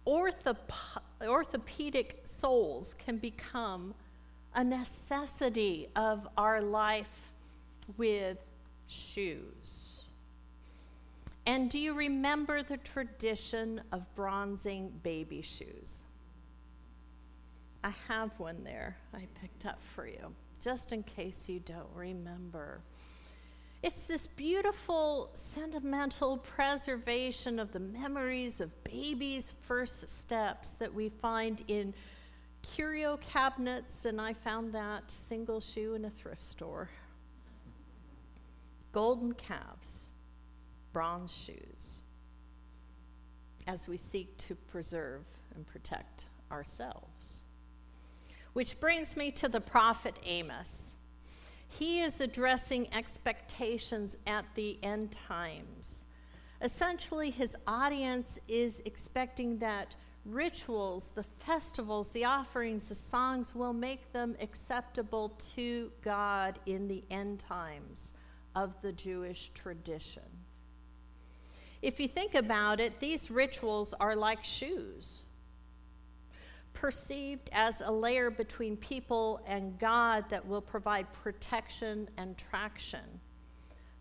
Orthop- 0.05 1.01
orthopedic 1.21 2.19
soles 2.25 2.93
can 2.93 3.17
become 3.17 3.93
a 4.55 4.63
necessity 4.63 5.87
of 5.95 6.27
our 6.37 6.61
life 6.61 7.31
with 7.97 8.37
shoes. 8.87 10.01
And 11.45 11.69
do 11.69 11.77
you 11.77 11.93
remember 11.93 12.63
the 12.63 12.77
tradition 12.77 13.81
of 13.91 14.13
bronzing 14.15 14.93
baby 15.03 15.41
shoes? 15.41 16.03
I 17.83 17.91
have 18.07 18.31
one 18.39 18.63
there 18.63 18.95
I 19.13 19.27
picked 19.41 19.65
up 19.65 19.79
for 19.93 20.07
you, 20.07 20.33
just 20.61 20.93
in 20.93 21.03
case 21.03 21.49
you 21.49 21.59
don't 21.59 21.89
remember. 21.93 22.79
It's 23.81 24.05
this 24.05 24.27
beautiful, 24.27 25.29
sentimental 25.33 26.37
preservation 26.37 27.59
of 27.59 27.73
the 27.73 27.81
memories 27.81 28.61
of 28.61 28.71
babies' 28.85 29.51
first 29.63 30.09
steps 30.09 30.71
that 30.75 30.93
we 30.93 31.09
find 31.09 31.61
in 31.67 31.93
curio 32.63 33.17
cabinets, 33.17 34.05
and 34.05 34.19
I 34.19 34.33
found 34.33 34.73
that 34.73 35.11
single 35.11 35.61
shoe 35.61 35.93
in 35.93 36.05
a 36.05 36.09
thrift 36.09 36.43
store. 36.43 36.89
Golden 38.91 39.33
calves, 39.33 40.09
bronze 40.91 41.35
shoes, 41.35 42.03
as 43.67 43.87
we 43.87 43.97
seek 43.97 44.35
to 44.39 44.55
preserve 44.55 45.23
and 45.55 45.67
protect 45.67 46.25
ourselves. 46.51 47.41
Which 48.53 48.79
brings 48.79 49.17
me 49.17 49.31
to 49.31 49.49
the 49.49 49.61
prophet 49.61 50.15
Amos. 50.25 50.95
He 51.67 52.01
is 52.01 52.21
addressing 52.21 52.93
expectations 52.93 54.15
at 54.27 54.45
the 54.53 54.77
end 54.83 55.11
times. 55.11 56.05
Essentially, 56.61 57.31
his 57.31 57.57
audience 57.67 58.39
is 58.47 58.81
expecting 58.85 59.57
that 59.57 59.95
rituals, 60.25 61.09
the 61.15 61.23
festivals, 61.23 62.09
the 62.09 62.25
offerings, 62.25 62.89
the 62.89 62.95
songs 62.95 63.53
will 63.53 63.73
make 63.73 64.11
them 64.13 64.35
acceptable 64.39 65.29
to 65.55 65.91
God 66.01 66.59
in 66.65 66.87
the 66.87 67.03
end 67.11 67.39
times 67.39 68.13
of 68.55 68.81
the 68.81 68.91
Jewish 68.91 69.51
tradition. 69.53 70.23
If 71.81 71.99
you 71.99 72.07
think 72.07 72.35
about 72.35 72.79
it, 72.79 72.99
these 72.99 73.29
rituals 73.29 73.93
are 73.99 74.15
like 74.15 74.43
shoes, 74.43 75.23
perceived 76.73 77.49
as 77.51 77.81
a 77.81 77.91
layer 77.91 78.29
between 78.29 78.77
people 78.77 79.41
and 79.45 79.77
God 79.77 80.29
that 80.29 80.47
will 80.47 80.61
provide 80.61 81.11
protection 81.11 82.07
and 82.17 82.37
traction. 82.37 83.19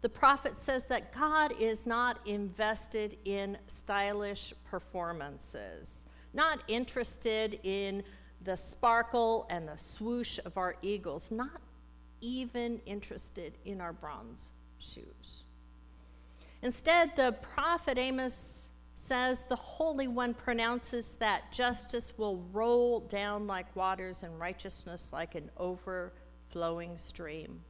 The 0.01 0.09
prophet 0.09 0.59
says 0.59 0.85
that 0.85 1.13
God 1.13 1.55
is 1.61 1.87
not 1.87 2.19
invested 2.27 3.17
in 3.25 3.59
stylish 3.67 4.53
performances 4.71 6.05
not 6.33 6.61
interested 6.69 7.61
in 7.63 8.03
the 8.43 8.57
sparkle 8.57 9.47
and 9.51 9.69
the 9.69 9.77
swoosh 9.77 10.39
of 10.45 10.57
our 10.57 10.77
eagles, 10.83 11.31
not 11.31 11.61
even 12.21 12.81
interested 12.87 13.59
in 13.65 13.81
our 13.81 13.93
bronze 13.93 14.53
shoes. 14.79 15.45
Instead, 16.63 17.15
the 17.17 17.33
prophet 17.43 17.99
Amos 17.99 18.69
says 18.95 19.45
the 19.49 19.57
Holy 19.57 20.07
One 20.07 20.33
pronounces 20.33 21.15
that 21.15 21.51
justice 21.51 22.17
will 22.17 22.45
roll 22.53 23.01
down 23.01 23.47
like 23.47 23.75
waters 23.75 24.23
and 24.23 24.39
righteousness 24.39 25.13
like 25.13 25.35
an 25.35 25.51
overflowing 25.57 26.97
stream. 26.97 27.61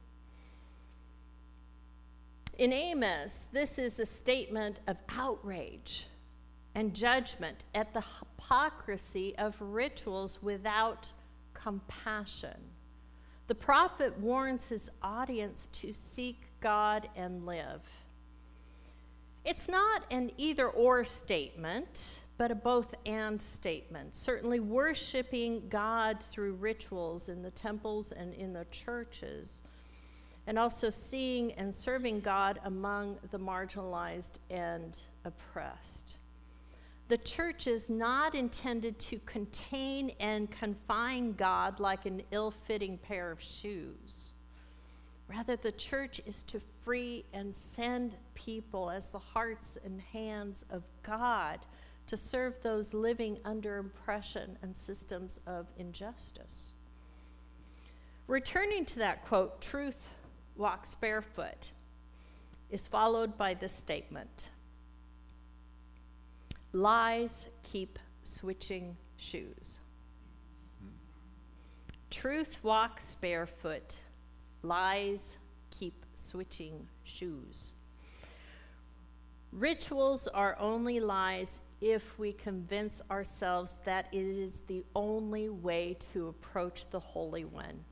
In 2.59 2.71
Amos, 2.71 3.47
this 3.51 3.79
is 3.79 3.99
a 3.99 4.05
statement 4.05 4.81
of 4.85 4.97
outrage 5.17 6.05
and 6.75 6.93
judgment 6.93 7.63
at 7.75 7.93
the 7.93 8.03
hypocrisy 8.19 9.35
of 9.37 9.55
rituals 9.59 10.41
without 10.41 11.11
compassion. 11.53 12.57
The 13.47 13.55
prophet 13.55 14.17
warns 14.19 14.69
his 14.69 14.89
audience 15.01 15.69
to 15.73 15.93
seek 15.93 16.37
God 16.61 17.09
and 17.15 17.45
live. 17.45 17.81
It's 19.45 19.67
not 19.67 20.03
an 20.09 20.31
either 20.37 20.69
or 20.69 21.03
statement, 21.03 22.19
but 22.37 22.49
a 22.49 22.55
both 22.55 22.95
and 23.05 23.41
statement. 23.41 24.15
Certainly, 24.15 24.61
worshiping 24.61 25.63
God 25.69 26.23
through 26.23 26.53
rituals 26.53 27.29
in 27.29 27.43
the 27.43 27.51
temples 27.51 28.13
and 28.13 28.33
in 28.33 28.53
the 28.53 28.65
churches, 28.71 29.63
and 30.47 30.57
also 30.57 30.89
seeing 30.89 31.51
and 31.53 31.73
serving 31.73 32.21
God 32.21 32.59
among 32.63 33.17
the 33.31 33.39
marginalized 33.39 34.39
and 34.49 34.97
oppressed. 35.25 36.17
The 37.13 37.19
church 37.19 37.67
is 37.67 37.91
not 37.91 38.33
intended 38.33 38.97
to 38.97 39.19
contain 39.19 40.13
and 40.19 40.49
confine 40.49 41.33
God 41.33 41.79
like 41.79 42.07
an 42.07 42.23
ill 42.31 42.49
fitting 42.49 42.97
pair 42.97 43.29
of 43.29 43.39
shoes. 43.39 44.31
Rather, 45.27 45.55
the 45.55 45.73
church 45.73 46.21
is 46.25 46.41
to 46.41 46.59
free 46.81 47.23
and 47.31 47.53
send 47.53 48.17
people 48.33 48.89
as 48.89 49.09
the 49.09 49.19
hearts 49.19 49.77
and 49.85 50.01
hands 50.01 50.65
of 50.71 50.81
God 51.03 51.59
to 52.07 52.17
serve 52.17 52.59
those 52.63 52.95
living 52.95 53.37
under 53.45 53.77
oppression 53.77 54.57
and 54.63 54.75
systems 54.75 55.39
of 55.45 55.67
injustice. 55.77 56.71
Returning 58.25 58.85
to 58.85 58.97
that 58.97 59.23
quote, 59.23 59.61
truth 59.61 60.15
walks 60.55 60.95
barefoot, 60.95 61.69
is 62.71 62.87
followed 62.87 63.37
by 63.37 63.53
this 63.53 63.71
statement 63.71 64.49
Lies 66.73 67.49
keep 67.61 67.99
switching 68.23 68.97
shoes. 69.15 69.79
Truth 72.09 72.63
walks 72.63 73.15
barefoot, 73.15 73.99
lies 74.63 75.37
keep 75.69 76.05
switching 76.15 76.87
shoes. 77.03 77.73
Rituals 79.51 80.27
are 80.27 80.57
only 80.59 80.99
lies 80.99 81.61
if 81.79 82.17
we 82.17 82.33
convince 82.33 83.03
ourselves 83.11 83.79
that 83.85 84.07
it 84.11 84.25
is 84.25 84.61
the 84.65 84.83
only 84.95 85.49
way 85.49 85.95
to 86.13 86.27
approach 86.29 86.89
the 86.89 86.99
Holy 86.99 87.45
One. 87.45 87.83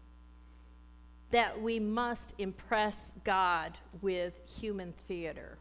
That 1.29 1.61
we 1.61 1.79
must 1.79 2.33
impress 2.39 3.13
God 3.23 3.77
with 4.01 4.33
human 4.59 4.91
theater. 5.07 5.59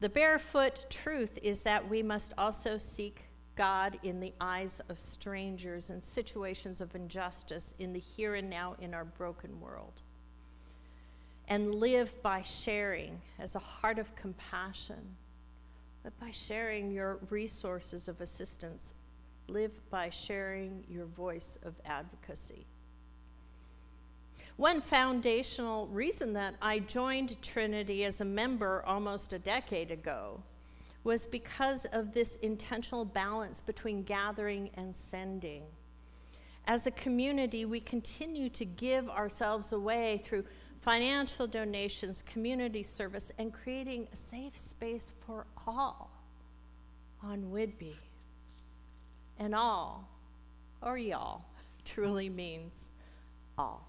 The 0.00 0.08
barefoot 0.08 0.90
truth 0.90 1.38
is 1.42 1.62
that 1.62 1.88
we 1.88 2.02
must 2.02 2.34
also 2.36 2.76
seek 2.76 3.24
God 3.56 3.98
in 4.02 4.20
the 4.20 4.34
eyes 4.40 4.80
of 4.90 5.00
strangers 5.00 5.88
and 5.88 6.04
situations 6.04 6.82
of 6.82 6.94
injustice 6.94 7.74
in 7.78 7.94
the 7.94 7.98
here 8.00 8.34
and 8.34 8.50
now 8.50 8.76
in 8.78 8.92
our 8.92 9.06
broken 9.06 9.58
world 9.60 10.02
and 11.48 11.74
live 11.74 12.20
by 12.22 12.42
sharing 12.42 13.20
as 13.38 13.54
a 13.54 13.60
heart 13.60 13.98
of 13.98 14.14
compassion, 14.16 15.16
but 16.02 16.18
by 16.20 16.30
sharing 16.30 16.90
your 16.90 17.18
resources 17.30 18.08
of 18.08 18.20
assistance, 18.20 18.94
live 19.48 19.78
by 19.90 20.10
sharing 20.10 20.84
your 20.88 21.06
voice 21.06 21.56
of 21.64 21.74
advocacy. 21.84 22.66
One 24.56 24.80
foundational 24.80 25.86
reason 25.88 26.32
that 26.34 26.54
I 26.62 26.78
joined 26.78 27.40
Trinity 27.42 28.04
as 28.04 28.20
a 28.20 28.24
member 28.24 28.82
almost 28.86 29.32
a 29.32 29.38
decade 29.38 29.90
ago 29.90 30.42
was 31.04 31.24
because 31.24 31.84
of 31.92 32.12
this 32.12 32.36
intentional 32.36 33.04
balance 33.04 33.60
between 33.60 34.02
gathering 34.02 34.70
and 34.74 34.94
sending. 34.94 35.62
As 36.66 36.86
a 36.86 36.90
community, 36.90 37.64
we 37.64 37.78
continue 37.78 38.48
to 38.50 38.64
give 38.64 39.08
ourselves 39.08 39.72
away 39.72 40.20
through 40.24 40.44
financial 40.80 41.46
donations, 41.46 42.22
community 42.22 42.82
service, 42.82 43.30
and 43.38 43.52
creating 43.52 44.08
a 44.12 44.16
safe 44.16 44.58
space 44.58 45.12
for 45.24 45.46
all 45.66 46.10
on 47.22 47.42
Whidbey. 47.52 47.94
And 49.38 49.54
all, 49.54 50.08
or 50.82 50.98
y'all, 50.98 51.44
truly 51.84 52.28
means 52.28 52.88
all. 53.56 53.85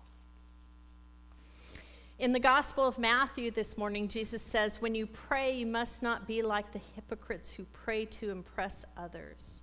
In 2.19 2.32
the 2.32 2.39
Gospel 2.39 2.88
of 2.88 2.97
Matthew 2.97 3.51
this 3.51 3.77
morning, 3.77 4.08
Jesus 4.08 4.41
says, 4.41 4.82
When 4.82 4.95
you 4.95 5.06
pray, 5.06 5.56
you 5.56 5.67
must 5.67 6.01
not 6.01 6.27
be 6.27 6.41
like 6.41 6.71
the 6.71 6.82
hypocrites 6.95 7.53
who 7.53 7.63
pray 7.65 8.06
to 8.06 8.32
impress 8.32 8.84
others. 8.97 9.62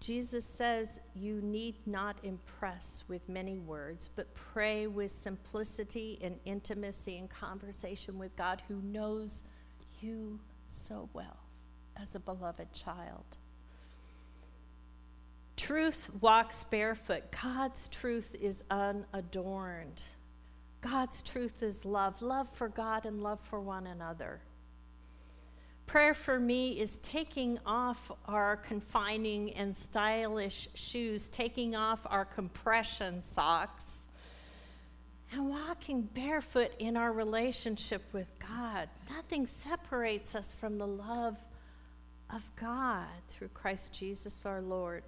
Jesus 0.00 0.44
says 0.44 1.00
you 1.14 1.40
need 1.40 1.76
not 1.86 2.16
impress 2.24 3.04
with 3.08 3.28
many 3.28 3.58
words, 3.60 4.08
but 4.08 4.32
pray 4.34 4.88
with 4.88 5.12
simplicity 5.12 6.18
and 6.22 6.40
intimacy 6.44 7.18
and 7.18 7.30
conversation 7.30 8.18
with 8.18 8.34
God 8.36 8.60
who 8.66 8.80
knows 8.82 9.44
you 10.00 10.40
so 10.66 11.08
well 11.12 11.38
as 11.96 12.16
a 12.16 12.20
beloved 12.20 12.72
child. 12.72 13.24
Truth 15.56 16.10
walks 16.20 16.64
barefoot. 16.64 17.24
God's 17.42 17.86
truth 17.88 18.34
is 18.40 18.64
unadorned. 18.70 20.02
God's 20.80 21.22
truth 21.22 21.62
is 21.62 21.84
love 21.84 22.22
love 22.22 22.48
for 22.48 22.68
God 22.68 23.04
and 23.04 23.22
love 23.22 23.40
for 23.40 23.60
one 23.60 23.86
another. 23.86 24.40
Prayer 25.86 26.12
for 26.12 26.38
me 26.38 26.78
is 26.78 26.98
taking 26.98 27.58
off 27.64 28.10
our 28.26 28.58
confining 28.58 29.54
and 29.54 29.74
stylish 29.74 30.68
shoes, 30.74 31.28
taking 31.28 31.74
off 31.74 32.06
our 32.10 32.26
compression 32.26 33.22
socks, 33.22 34.00
and 35.32 35.48
walking 35.48 36.02
barefoot 36.02 36.72
in 36.78 36.96
our 36.96 37.12
relationship 37.12 38.02
with 38.12 38.28
God. 38.38 38.88
Nothing 39.08 39.46
separates 39.46 40.34
us 40.34 40.52
from 40.52 40.76
the 40.76 40.86
love 40.86 41.38
of 42.28 42.42
God 42.56 43.06
through 43.30 43.48
Christ 43.48 43.94
Jesus 43.94 44.44
our 44.44 44.60
Lord. 44.60 45.04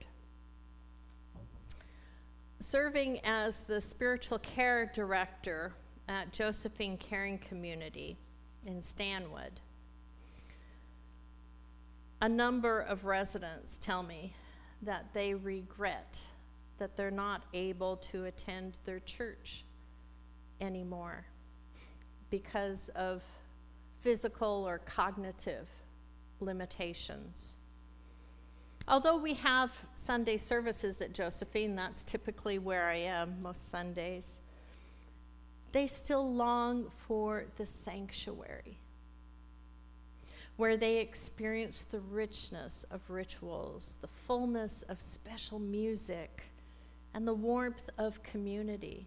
Serving 2.60 3.20
as 3.24 3.60
the 3.60 3.80
spiritual 3.80 4.38
care 4.38 4.90
director 4.94 5.72
at 6.08 6.32
Josephine 6.32 6.98
Caring 6.98 7.38
Community 7.38 8.16
in 8.66 8.82
Stanwood 8.82 9.60
a 12.22 12.28
number 12.28 12.80
of 12.80 13.04
residents 13.04 13.78
tell 13.78 14.02
me 14.02 14.34
that 14.82 15.06
they 15.14 15.34
regret 15.34 16.20
that 16.78 16.96
they're 16.96 17.10
not 17.10 17.42
able 17.54 17.96
to 17.96 18.24
attend 18.26 18.78
their 18.84 19.00
church 19.00 19.64
anymore 20.60 21.24
because 22.30 22.90
of 22.90 23.22
physical 24.00 24.64
or 24.66 24.78
cognitive 24.78 25.66
limitations. 26.40 27.56
Although 28.88 29.18
we 29.18 29.34
have 29.34 29.70
Sunday 29.94 30.36
services 30.36 31.00
at 31.00 31.12
Josephine, 31.12 31.76
that's 31.76 32.02
typically 32.04 32.58
where 32.58 32.88
I 32.88 32.96
am 32.96 33.40
most 33.42 33.70
Sundays, 33.70 34.40
they 35.72 35.86
still 35.86 36.34
long 36.34 36.90
for 37.06 37.44
the 37.56 37.66
sanctuary 37.66 38.78
where 40.60 40.76
they 40.76 40.98
experience 40.98 41.84
the 41.84 42.00
richness 42.00 42.84
of 42.90 43.00
rituals, 43.08 43.96
the 44.02 44.06
fullness 44.06 44.82
of 44.90 45.00
special 45.00 45.58
music, 45.58 46.42
and 47.14 47.26
the 47.26 47.32
warmth 47.32 47.88
of 47.96 48.22
community 48.22 49.06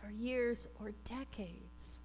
for 0.00 0.12
years 0.12 0.68
or 0.78 0.92
decades. 1.04 1.98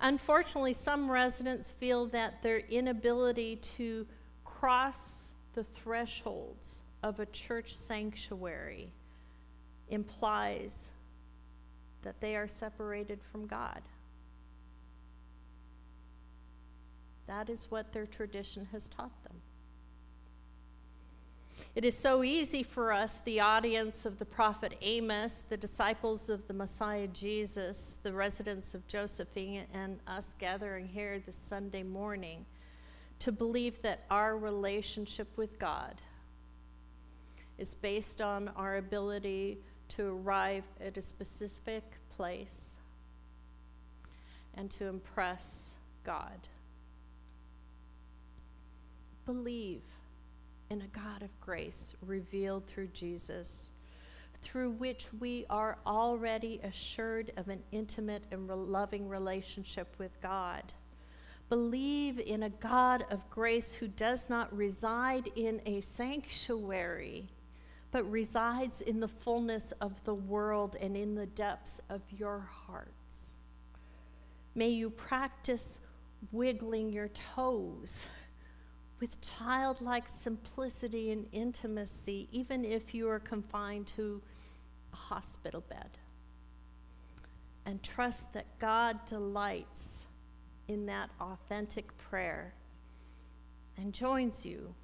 Unfortunately, 0.00 0.72
some 0.72 1.10
residents 1.10 1.70
feel 1.70 2.06
that 2.06 2.40
their 2.40 2.60
inability 2.70 3.56
to 3.56 4.06
cross 4.46 5.32
the 5.56 5.64
thresholds 5.64 6.82
of 7.02 7.18
a 7.18 7.26
church 7.26 7.74
sanctuary 7.74 8.92
implies 9.88 10.92
that 12.02 12.20
they 12.20 12.36
are 12.36 12.46
separated 12.46 13.18
from 13.32 13.46
God. 13.46 13.80
That 17.26 17.48
is 17.48 17.66
what 17.70 17.92
their 17.92 18.06
tradition 18.06 18.68
has 18.70 18.86
taught 18.88 19.24
them. 19.24 19.32
It 21.74 21.86
is 21.86 21.96
so 21.96 22.22
easy 22.22 22.62
for 22.62 22.92
us, 22.92 23.18
the 23.24 23.40
audience 23.40 24.04
of 24.04 24.18
the 24.18 24.26
prophet 24.26 24.76
Amos, 24.82 25.42
the 25.48 25.56
disciples 25.56 26.28
of 26.28 26.46
the 26.48 26.54
Messiah 26.54 27.06
Jesus, 27.08 27.96
the 28.02 28.12
residents 28.12 28.74
of 28.74 28.86
Josephine, 28.88 29.64
and 29.72 29.98
us 30.06 30.34
gathering 30.38 30.86
here 30.86 31.18
this 31.24 31.36
Sunday 31.36 31.82
morning, 31.82 32.44
to 33.20 33.32
believe 33.32 33.80
that 33.82 34.04
our 34.10 34.36
relationship 34.36 35.28
with 35.36 35.58
God 35.58 35.94
is 37.58 37.74
based 37.74 38.20
on 38.20 38.48
our 38.56 38.76
ability 38.76 39.58
to 39.88 40.04
arrive 40.08 40.64
at 40.84 40.96
a 40.98 41.02
specific 41.02 41.82
place 42.10 42.76
and 44.54 44.70
to 44.72 44.86
impress 44.86 45.72
God. 46.04 46.48
Believe 49.24 49.82
in 50.70 50.82
a 50.82 50.86
God 50.88 51.22
of 51.22 51.40
grace 51.40 51.94
revealed 52.02 52.66
through 52.66 52.88
Jesus, 52.88 53.70
through 54.42 54.70
which 54.72 55.08
we 55.20 55.46
are 55.48 55.78
already 55.86 56.60
assured 56.62 57.32
of 57.36 57.48
an 57.48 57.62
intimate 57.72 58.24
and 58.30 58.48
loving 58.48 59.08
relationship 59.08 59.94
with 59.98 60.20
God. 60.20 60.62
Believe 61.48 62.18
in 62.18 62.42
a 62.42 62.50
God 62.50 63.04
of 63.10 63.28
grace 63.30 63.72
who 63.72 63.86
does 63.86 64.28
not 64.28 64.54
reside 64.56 65.30
in 65.36 65.60
a 65.64 65.80
sanctuary, 65.80 67.28
but 67.92 68.10
resides 68.10 68.80
in 68.80 68.98
the 68.98 69.08
fullness 69.08 69.72
of 69.80 70.02
the 70.04 70.14
world 70.14 70.76
and 70.80 70.96
in 70.96 71.14
the 71.14 71.26
depths 71.26 71.80
of 71.88 72.02
your 72.10 72.48
hearts. 72.50 73.36
May 74.56 74.70
you 74.70 74.90
practice 74.90 75.80
wiggling 76.32 76.90
your 76.90 77.08
toes 77.08 78.08
with 78.98 79.20
childlike 79.20 80.08
simplicity 80.08 81.12
and 81.12 81.26
intimacy, 81.30 82.28
even 82.32 82.64
if 82.64 82.94
you 82.94 83.08
are 83.08 83.20
confined 83.20 83.86
to 83.86 84.20
a 84.92 84.96
hospital 84.96 85.62
bed. 85.68 85.90
And 87.66 87.82
trust 87.82 88.32
that 88.32 88.58
God 88.58 88.98
delights 89.06 90.05
in 90.68 90.86
that 90.86 91.10
authentic 91.20 91.96
prayer 91.98 92.54
and 93.76 93.92
joins 93.92 94.44
you 94.44 94.74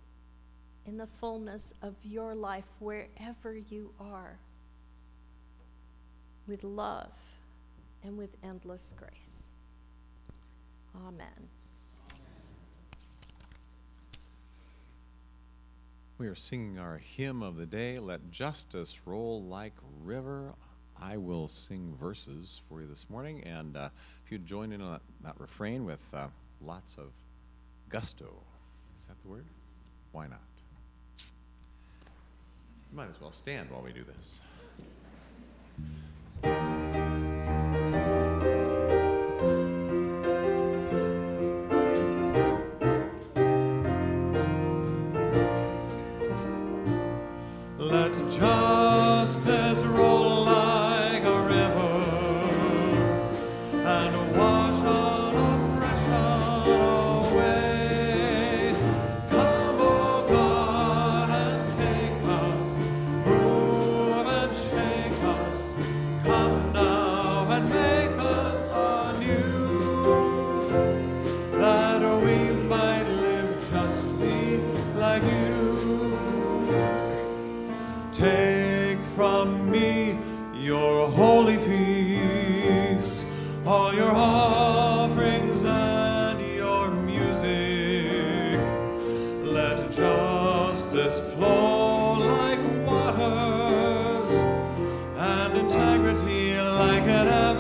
in 0.87 0.97
the 0.97 1.07
fullness 1.07 1.75
of 1.83 1.95
your 2.03 2.35
life 2.35 2.65
wherever 2.79 3.55
you 3.71 3.91
are 4.01 4.39
with 6.47 6.65
love 6.65 7.13
and 8.05 8.19
with 8.19 8.31
endless 8.43 8.95
grace. 8.97 9.49
Amen. 11.07 11.49
We 16.19 16.29
are 16.29 16.35
singing 16.35 16.79
our 16.79 16.99
hymn 16.99 17.43
of 17.43 17.57
the 17.57 17.67
day, 17.67 17.99
Let 17.99 18.31
Justice 18.31 19.01
Roll 19.07 19.43
Like 19.43 19.75
River. 20.05 20.55
I 21.01 21.17
will 21.17 21.49
sing 21.49 21.97
verses 21.99 22.61
for 22.69 22.81
you 22.81 22.87
this 22.87 23.07
morning, 23.09 23.43
and 23.43 23.77
uh, 23.77 23.89
you'd 24.33 24.47
join 24.47 24.73
in 24.73 24.81
on 24.81 24.99
that 25.23 25.35
refrain 25.39 25.85
with 25.85 26.03
uh, 26.15 26.27
lots 26.65 26.97
of 26.97 27.13
gusto. 27.91 28.33
Is 28.99 29.07
that 29.07 29.23
the 29.23 29.29
word? 29.29 29.45
Why 30.13 30.27
not? 30.27 30.41
You 31.19 32.97
might 32.97 33.11
as 33.11 33.21
well 33.21 33.33
stand 33.33 33.71
while 33.71 33.83
we 33.83 33.93
do 33.93 34.03
this. 34.05 34.41
chegará. 97.03 97.52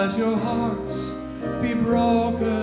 let 0.00 0.16
your 0.16 0.38
hearts 0.38 1.10
be 1.60 1.74
broken. 1.74 2.59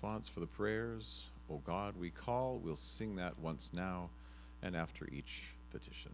response 0.00 0.28
for 0.28 0.38
the 0.38 0.46
prayers, 0.46 1.24
O 1.50 1.58
God, 1.58 1.96
we 1.98 2.10
call. 2.10 2.60
We'll 2.62 2.76
sing 2.76 3.16
that 3.16 3.36
once 3.36 3.72
now 3.74 4.10
and 4.62 4.76
after 4.76 5.08
each 5.10 5.56
petition. 5.72 6.12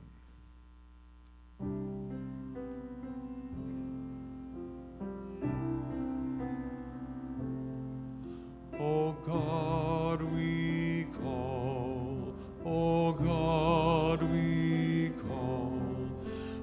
O 8.80 9.12
God, 9.26 10.22
we 10.22 11.06
call, 11.22 12.34
O 12.64 13.12
God, 13.12 14.22
we 14.22 15.12
call. 15.28 15.78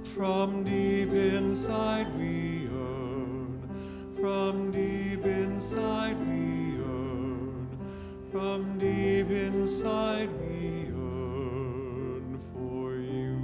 From 0.03 0.63
deep 0.63 1.09
inside 1.09 2.07
we 2.17 2.63
yearn, 2.63 3.69
from 4.19 4.71
deep 4.71 5.23
inside 5.23 6.17
from 8.41 8.79
deep 8.79 9.29
inside 9.29 10.27
we 10.41 10.87
yearn 10.87 12.39
for 12.51 12.95
you. 12.95 13.37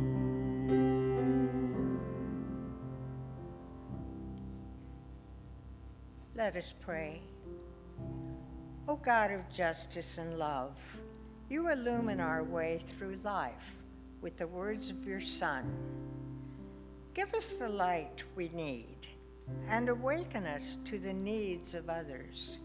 Let 6.34 6.56
us 6.56 6.74
pray. 6.82 7.22
O 8.88 8.95
God 8.95 9.30
of 9.30 9.41
justice 9.54 10.18
and 10.18 10.39
love, 10.39 10.76
you 11.48 11.70
illumine 11.70 12.20
our 12.20 12.43
way 12.43 12.82
through 12.98 13.20
life 13.24 13.76
with 14.22 14.36
the 14.39 14.48
words 14.48 14.89
of 14.89 15.06
your 15.06 15.22
Son. 15.22 15.72
Give 17.14 17.32
us 17.36 17.50
the 17.50 17.70
light 17.70 18.24
we 18.36 18.50
need 18.50 19.06
and 19.70 19.89
awaken 19.89 20.48
us 20.48 20.80
to 20.86 20.98
the 20.98 21.14
needs 21.14 21.76
of 21.76 21.88
others. 21.88 22.58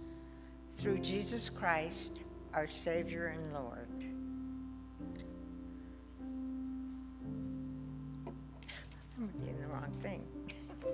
Through 0.77 0.99
Jesus 0.99 1.49
Christ, 1.49 2.18
our 2.55 2.68
Savior 2.68 3.35
and 3.37 3.53
Lord. 3.53 3.89
I'm 9.16 9.29
doing 9.39 9.57
the 9.61 9.66
wrong 9.68 9.93
thing. 10.03 10.25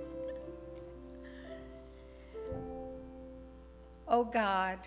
oh 4.07 4.23
God, 4.23 4.79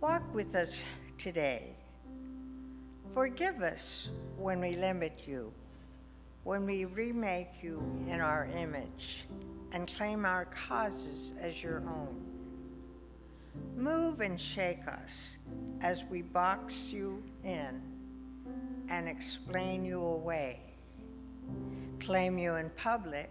walk 0.00 0.22
with 0.34 0.54
us 0.54 0.82
today. 1.18 1.74
Forgive 3.14 3.62
us 3.62 4.08
when 4.36 4.60
we 4.60 4.72
limit 4.72 5.22
you, 5.26 5.52
when 6.42 6.66
we 6.66 6.84
remake 6.84 7.62
you 7.62 7.80
in 8.08 8.20
our 8.20 8.48
image 8.56 9.24
and 9.70 9.86
claim 9.86 10.24
our 10.24 10.46
causes 10.46 11.32
as 11.40 11.62
your 11.62 11.78
own. 11.86 12.33
Move 13.76 14.20
and 14.20 14.40
shake 14.40 14.86
us 14.88 15.38
as 15.80 16.04
we 16.04 16.22
box 16.22 16.92
you 16.92 17.22
in 17.44 17.82
and 18.88 19.08
explain 19.08 19.84
you 19.84 20.00
away, 20.00 20.60
claim 22.00 22.38
you 22.38 22.54
in 22.54 22.70
public, 22.70 23.30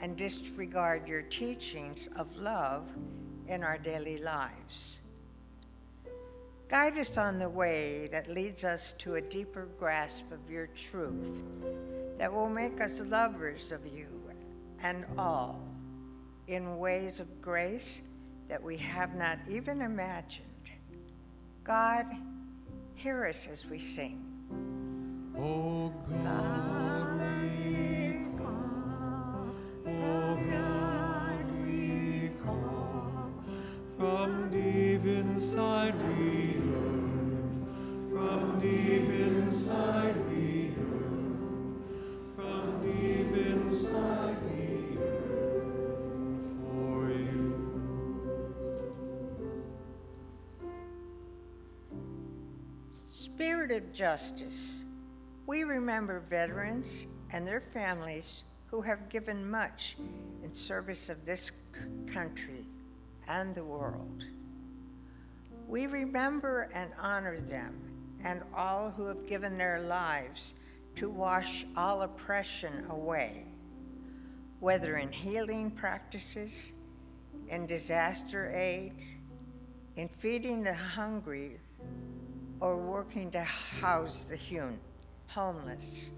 and 0.00 0.16
disregard 0.16 1.08
your 1.08 1.22
teachings 1.22 2.08
of 2.16 2.34
love 2.36 2.88
in 3.48 3.62
our 3.62 3.78
daily 3.78 4.18
lives. 4.18 5.00
Guide 6.68 6.98
us 6.98 7.16
on 7.16 7.38
the 7.38 7.48
way 7.48 8.08
that 8.08 8.28
leads 8.28 8.62
us 8.62 8.92
to 8.98 9.14
a 9.14 9.20
deeper 9.20 9.68
grasp 9.78 10.30
of 10.30 10.50
your 10.50 10.66
truth 10.68 11.42
that 12.18 12.32
will 12.32 12.50
make 12.50 12.80
us 12.80 13.00
lovers 13.00 13.72
of 13.72 13.86
you 13.86 14.06
and 14.82 15.04
all 15.16 15.60
in 16.46 16.78
ways 16.78 17.20
of 17.20 17.40
grace 17.40 18.02
that 18.48 18.62
we 18.62 18.76
have 18.78 19.14
not 19.14 19.38
even 19.48 19.82
imagined. 19.82 20.44
God, 21.64 22.06
hear 22.94 23.26
us 23.26 23.46
as 23.52 23.66
we 23.66 23.78
sing. 23.78 24.24
Oh, 25.36 25.92
God, 26.24 27.20
we 27.42 28.26
call, 28.36 29.54
O 29.86 29.90
oh, 29.90 30.40
God, 30.50 31.66
we 31.66 32.30
call. 32.44 33.30
From 33.98 34.50
deep 34.50 35.04
inside 35.04 35.94
we 36.16 36.54
yearn, 36.54 37.66
from 38.10 38.58
deep 38.60 39.10
inside 39.10 40.16
we 40.30 40.72
yearn, 40.74 41.84
from 42.34 42.82
deep 42.82 43.46
inside 43.46 44.47
Spirit 53.38 53.70
of 53.70 53.92
justice, 53.92 54.80
we 55.46 55.62
remember 55.62 56.24
veterans 56.28 57.06
and 57.32 57.46
their 57.46 57.60
families 57.60 58.42
who 58.66 58.80
have 58.80 59.08
given 59.08 59.48
much 59.48 59.96
in 60.42 60.52
service 60.52 61.08
of 61.08 61.24
this 61.24 61.52
country 62.12 62.66
and 63.28 63.54
the 63.54 63.62
world. 63.62 64.24
We 65.68 65.86
remember 65.86 66.68
and 66.74 66.90
honor 66.98 67.38
them 67.38 67.78
and 68.24 68.42
all 68.52 68.90
who 68.90 69.04
have 69.04 69.24
given 69.28 69.56
their 69.56 69.82
lives 69.82 70.54
to 70.96 71.08
wash 71.08 71.64
all 71.76 72.02
oppression 72.02 72.86
away, 72.90 73.46
whether 74.58 74.96
in 74.96 75.12
healing 75.12 75.70
practices, 75.70 76.72
in 77.46 77.66
disaster 77.66 78.50
aid, 78.52 78.94
in 79.94 80.08
feeding 80.08 80.64
the 80.64 80.74
hungry, 80.74 81.60
or 82.60 82.76
working 82.76 83.30
to 83.30 83.42
house 83.42 84.24
the 84.24 84.36
hum- 84.36 84.80
homeless. 85.26 86.10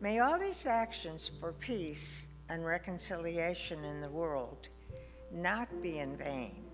May 0.00 0.18
all 0.18 0.38
these 0.38 0.66
actions 0.66 1.30
for 1.40 1.52
peace 1.52 2.26
and 2.48 2.64
reconciliation 2.64 3.84
in 3.84 4.00
the 4.00 4.08
world 4.08 4.68
not 5.32 5.82
be 5.82 5.98
in 5.98 6.16
vain. 6.16 6.64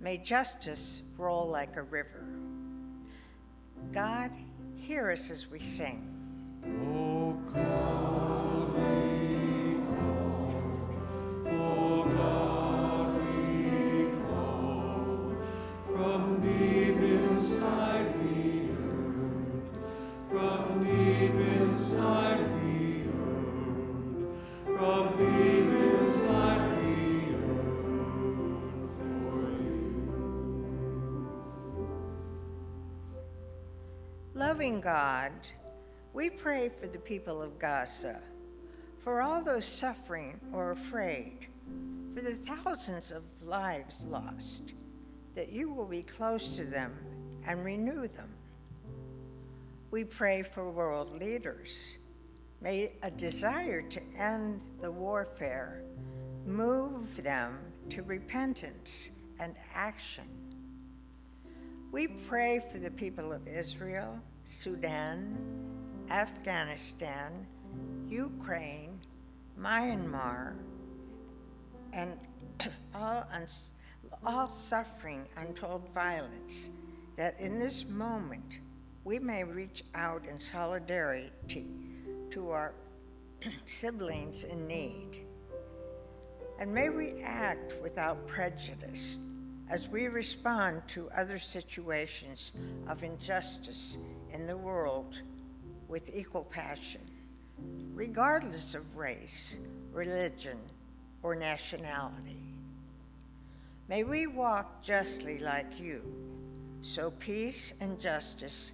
May 0.00 0.18
justice 0.18 1.02
roll 1.16 1.48
like 1.48 1.76
a 1.76 1.82
river. 1.82 2.24
God, 3.92 4.30
hear 4.76 5.10
us 5.10 5.30
as 5.30 5.48
we 5.48 5.60
sing. 5.60 6.10
O 6.86 7.32
God, 7.52 8.43
Loving 34.34 34.80
God, 34.80 35.32
we 36.12 36.30
pray 36.30 36.68
for 36.68 36.86
the 36.86 36.98
people 36.98 37.40
of 37.40 37.58
Gaza, 37.58 38.20
for 38.98 39.22
all 39.22 39.42
those 39.42 39.66
suffering 39.66 40.40
or 40.52 40.72
afraid, 40.72 41.46
for 42.14 42.20
the 42.20 42.34
thousands 42.34 43.12
of 43.12 43.22
lives 43.42 44.04
lost, 44.08 44.72
that 45.34 45.50
you 45.50 45.72
will 45.72 45.86
be 45.86 46.02
close 46.02 46.56
to 46.56 46.64
them 46.64 46.96
and 47.46 47.64
renew 47.64 48.08
them. 48.08 48.28
We 49.90 50.04
pray 50.04 50.42
for 50.42 50.70
world 50.70 51.18
leaders. 51.18 51.96
May 52.60 52.92
a 53.02 53.10
desire 53.10 53.82
to 53.82 54.00
end 54.18 54.60
the 54.80 54.90
warfare 54.90 55.82
move 56.46 57.22
them 57.22 57.58
to 57.90 58.02
repentance 58.02 59.10
and 59.38 59.54
action. 59.74 60.24
We 61.92 62.08
pray 62.08 62.60
for 62.72 62.78
the 62.78 62.90
people 62.90 63.32
of 63.32 63.46
Israel, 63.46 64.18
Sudan, 64.44 65.36
Afghanistan, 66.10 67.46
Ukraine, 68.08 68.98
Myanmar, 69.58 70.54
and 71.92 72.18
all, 72.94 73.26
all 74.26 74.48
suffering 74.48 75.24
untold 75.36 75.88
violence, 75.94 76.70
that 77.16 77.38
in 77.38 77.58
this 77.58 77.84
moment 77.86 78.58
we 79.04 79.18
may 79.18 79.44
reach 79.44 79.84
out 79.94 80.24
in 80.26 80.40
solidarity 80.40 81.66
to 82.30 82.50
our 82.50 82.74
siblings 83.64 84.44
in 84.44 84.66
need. 84.66 85.24
And 86.58 86.72
may 86.72 86.88
we 86.88 87.22
act 87.22 87.74
without 87.82 88.26
prejudice 88.26 89.18
as 89.68 89.88
we 89.88 90.08
respond 90.08 90.82
to 90.88 91.10
other 91.16 91.38
situations 91.38 92.52
of 92.88 93.02
injustice 93.02 93.98
in 94.32 94.46
the 94.46 94.56
world 94.56 95.20
with 95.88 96.10
equal 96.14 96.44
passion, 96.44 97.00
regardless 97.94 98.74
of 98.74 98.96
race, 98.96 99.56
religion, 99.92 100.58
or 101.22 101.34
nationality. 101.34 102.44
May 103.88 104.04
we 104.04 104.26
walk 104.26 104.82
justly 104.82 105.38
like 105.38 105.78
you, 105.78 106.02
so 106.84 107.10
peace 107.12 107.72
and 107.80 107.98
justice 107.98 108.72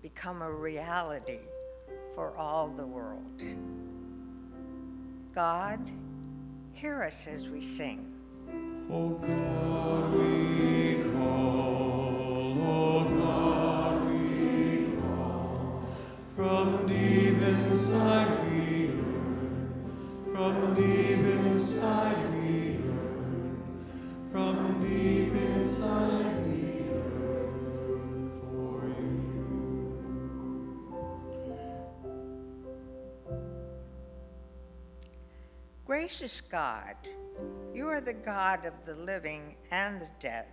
become 0.00 0.40
a 0.40 0.50
reality 0.50 1.40
for 2.14 2.34
all 2.38 2.68
the 2.68 2.86
world. 2.86 3.42
God, 5.34 5.78
hear 6.72 7.02
us 7.02 7.26
as 7.26 7.50
we 7.50 7.60
sing. 7.60 8.10
O 8.90 9.10
God, 9.10 10.14
we 10.14 11.02
call, 11.12 12.56
O 12.62 13.04
God, 13.20 14.10
we 14.10 14.96
call. 15.02 15.84
From 16.34 16.86
deep 16.86 17.42
inside 17.42 18.50
we 18.50 18.86
yearn, 18.86 19.74
from 20.32 20.74
deep 20.74 21.18
inside 21.18 22.32
we 22.32 22.78
yearn, 22.80 23.62
from 24.32 24.80
deep 24.80 25.34
inside 25.34 26.41
Gracious 36.02 36.40
God, 36.40 36.96
you 37.72 37.86
are 37.86 38.00
the 38.00 38.12
God 38.12 38.66
of 38.66 38.72
the 38.84 38.96
living 38.96 39.54
and 39.70 40.00
the 40.00 40.08
dead. 40.18 40.46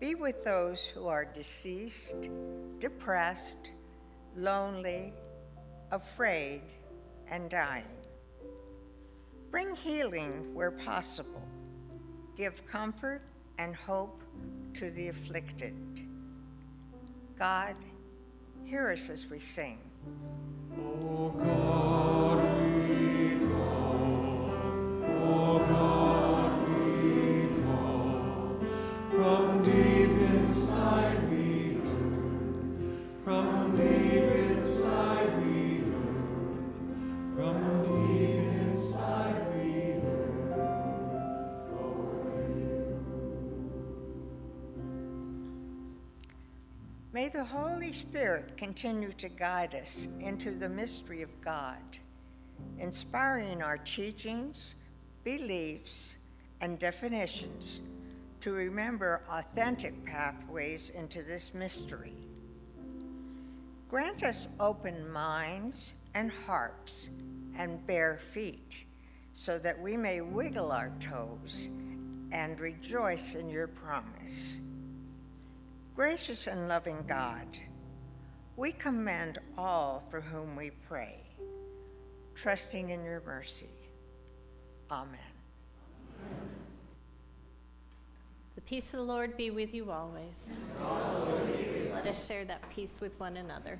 Be 0.00 0.14
with 0.14 0.42
those 0.42 0.80
who 0.80 1.06
are 1.06 1.26
deceased, 1.26 2.16
depressed, 2.78 3.72
lonely, 4.34 5.12
afraid, 5.90 6.62
and 7.28 7.50
dying. 7.50 7.84
Bring 9.50 9.76
healing 9.76 10.54
where 10.54 10.70
possible. 10.70 11.46
Give 12.34 12.66
comfort 12.66 13.20
and 13.58 13.76
hope 13.76 14.22
to 14.72 14.90
the 14.92 15.08
afflicted. 15.08 15.76
God, 17.38 17.76
hear 18.64 18.90
us 18.92 19.10
as 19.10 19.26
we 19.26 19.40
sing. 19.40 19.78
O 20.80 21.28
God, 21.28 21.91
May 47.12 47.28
the 47.28 47.44
Holy 47.44 47.92
Spirit 47.92 48.56
continue 48.56 49.12
to 49.14 49.28
guide 49.28 49.74
us 49.74 50.06
into 50.20 50.52
the 50.52 50.68
mystery 50.68 51.22
of 51.22 51.40
God, 51.40 51.82
inspiring 52.78 53.62
our 53.62 53.78
teachings, 53.78 54.76
beliefs, 55.24 56.14
and 56.60 56.78
definitions 56.78 57.80
to 58.40 58.52
remember 58.52 59.22
authentic 59.28 60.04
pathways 60.04 60.90
into 60.90 61.24
this 61.24 61.52
mystery. 61.52 62.21
Grant 63.92 64.22
us 64.22 64.48
open 64.58 65.12
minds 65.12 65.92
and 66.14 66.30
hearts 66.46 67.10
and 67.58 67.86
bare 67.86 68.18
feet 68.32 68.86
so 69.34 69.58
that 69.58 69.78
we 69.78 69.98
may 69.98 70.22
wiggle 70.22 70.72
our 70.72 70.90
toes 70.98 71.68
and 72.30 72.58
rejoice 72.58 73.34
in 73.34 73.50
your 73.50 73.66
promise. 73.66 74.56
Gracious 75.94 76.46
and 76.46 76.68
loving 76.68 77.04
God, 77.06 77.46
we 78.56 78.72
commend 78.72 79.38
all 79.58 80.02
for 80.10 80.22
whom 80.22 80.56
we 80.56 80.70
pray, 80.88 81.20
trusting 82.34 82.88
in 82.88 83.04
your 83.04 83.20
mercy. 83.26 83.68
Amen. 84.90 85.20
The 88.64 88.76
peace 88.76 88.94
of 88.94 89.00
the 89.00 89.04
Lord 89.04 89.36
be 89.36 89.50
with 89.50 89.74
you 89.74 89.90
always. 89.90 90.52
Let 91.92 92.06
us 92.06 92.26
share 92.26 92.44
that 92.46 92.68
peace 92.70 93.00
with 93.00 93.18
one 93.20 93.36
another. 93.36 93.78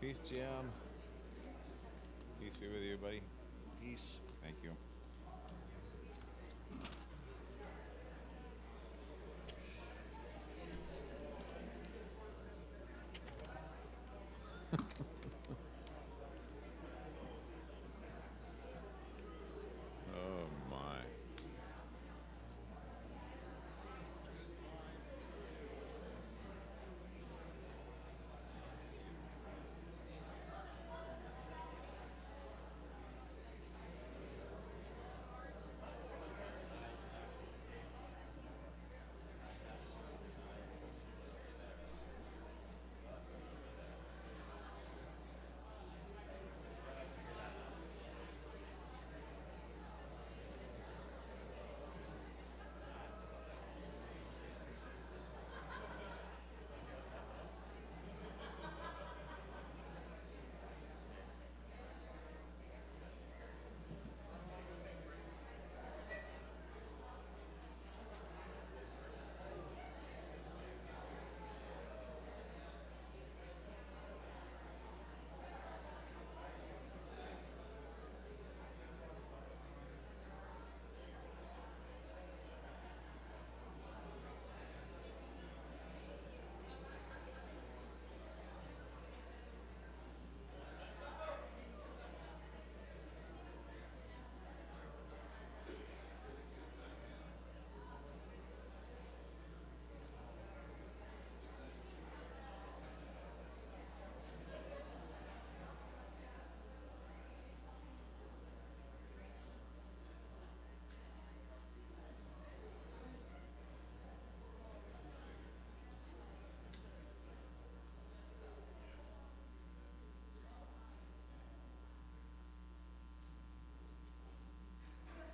Peace, 0.00 0.20
Jim. 0.28 0.44
Peace 2.40 2.56
be 2.56 2.68
with 2.68 2.82
you, 2.82 2.96
buddy. 2.98 3.20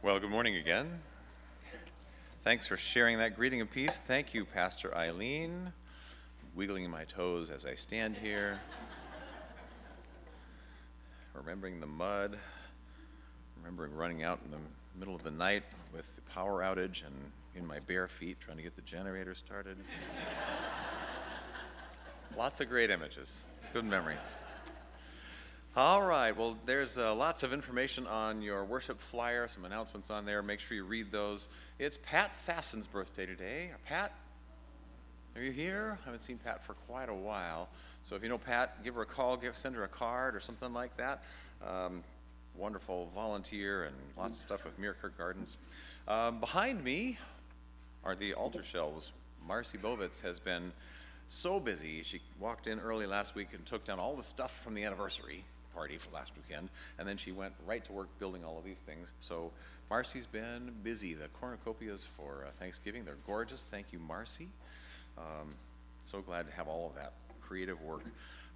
Well, 0.02 0.18
good 0.18 0.30
morning 0.30 0.56
again. 0.56 1.02
Thanks 2.42 2.66
for 2.66 2.78
sharing 2.78 3.18
that 3.18 3.36
greeting 3.36 3.60
of 3.60 3.70
peace. 3.70 3.98
Thank 3.98 4.32
you, 4.32 4.46
Pastor 4.46 4.96
Eileen. 4.96 5.74
Wiggling 6.54 6.88
my 6.88 7.04
toes 7.04 7.50
as 7.50 7.66
I 7.66 7.74
stand 7.74 8.16
here. 8.16 8.58
Remembering 11.34 11.80
the 11.80 11.86
mud, 11.86 12.38
remembering 13.58 13.94
running 13.94 14.22
out 14.22 14.40
in 14.42 14.50
the 14.50 14.56
middle 14.98 15.14
of 15.14 15.22
the 15.22 15.30
night 15.30 15.64
with 15.92 16.16
the 16.16 16.22
power 16.22 16.62
outage 16.62 17.04
and 17.04 17.14
in 17.54 17.66
my 17.66 17.78
bare 17.80 18.08
feet 18.08 18.40
trying 18.40 18.56
to 18.56 18.62
get 18.62 18.74
the 18.76 18.82
generator 18.82 19.34
started. 19.34 19.76
Lots 22.38 22.62
of 22.62 22.70
great 22.70 22.90
images, 22.90 23.48
good 23.74 23.84
memories. 23.84 24.36
All 25.76 26.02
right, 26.02 26.36
well, 26.36 26.56
there's 26.66 26.98
uh, 26.98 27.14
lots 27.14 27.44
of 27.44 27.52
information 27.52 28.04
on 28.08 28.42
your 28.42 28.64
worship 28.64 29.00
flyer, 29.00 29.46
some 29.46 29.64
announcements 29.64 30.10
on 30.10 30.24
there. 30.24 30.42
Make 30.42 30.58
sure 30.58 30.76
you 30.76 30.82
read 30.82 31.12
those. 31.12 31.46
It's 31.78 31.96
Pat 31.96 32.34
Sasson's 32.34 32.88
birthday 32.88 33.24
today. 33.24 33.70
Pat, 33.86 34.12
are 35.36 35.42
you 35.42 35.52
here? 35.52 35.96
I 36.02 36.04
haven't 36.06 36.22
seen 36.22 36.38
Pat 36.38 36.60
for 36.60 36.74
quite 36.88 37.08
a 37.08 37.14
while. 37.14 37.68
So 38.02 38.16
if 38.16 38.22
you 38.24 38.28
know 38.28 38.36
Pat, 38.36 38.82
give 38.82 38.96
her 38.96 39.02
a 39.02 39.06
call, 39.06 39.36
give, 39.36 39.56
send 39.56 39.76
her 39.76 39.84
a 39.84 39.88
card 39.88 40.34
or 40.34 40.40
something 40.40 40.72
like 40.72 40.96
that. 40.96 41.22
Um, 41.64 42.02
wonderful 42.56 43.08
volunteer 43.14 43.84
and 43.84 43.94
lots 44.18 44.38
of 44.38 44.42
stuff 44.42 44.64
with 44.64 44.76
Meerkerk 44.80 45.16
Gardens. 45.16 45.56
Um, 46.08 46.40
behind 46.40 46.82
me 46.82 47.16
are 48.02 48.16
the 48.16 48.34
altar 48.34 48.64
shelves. 48.64 49.12
Marcy 49.46 49.78
Bovitz 49.78 50.20
has 50.22 50.40
been 50.40 50.72
so 51.28 51.60
busy. 51.60 52.02
She 52.02 52.20
walked 52.40 52.66
in 52.66 52.80
early 52.80 53.06
last 53.06 53.36
week 53.36 53.50
and 53.52 53.64
took 53.64 53.84
down 53.84 54.00
all 54.00 54.16
the 54.16 54.24
stuff 54.24 54.64
from 54.64 54.74
the 54.74 54.82
anniversary 54.82 55.44
party 55.74 55.96
for 55.96 56.10
last 56.14 56.32
weekend, 56.36 56.68
and 56.98 57.08
then 57.08 57.16
she 57.16 57.32
went 57.32 57.54
right 57.66 57.84
to 57.84 57.92
work 57.92 58.08
building 58.18 58.44
all 58.44 58.58
of 58.58 58.64
these 58.64 58.80
things. 58.80 59.08
So 59.20 59.50
Marcy's 59.90 60.26
been 60.26 60.72
busy. 60.82 61.14
The 61.14 61.28
cornucopias 61.40 62.06
for 62.16 62.44
uh, 62.46 62.50
Thanksgiving, 62.58 63.04
they're 63.04 63.16
gorgeous. 63.26 63.66
Thank 63.66 63.92
you, 63.92 63.98
Marcy. 63.98 64.48
Um, 65.18 65.54
so 66.02 66.20
glad 66.20 66.46
to 66.48 66.52
have 66.52 66.68
all 66.68 66.88
of 66.88 66.94
that 66.94 67.12
creative 67.40 67.80
work. 67.82 68.04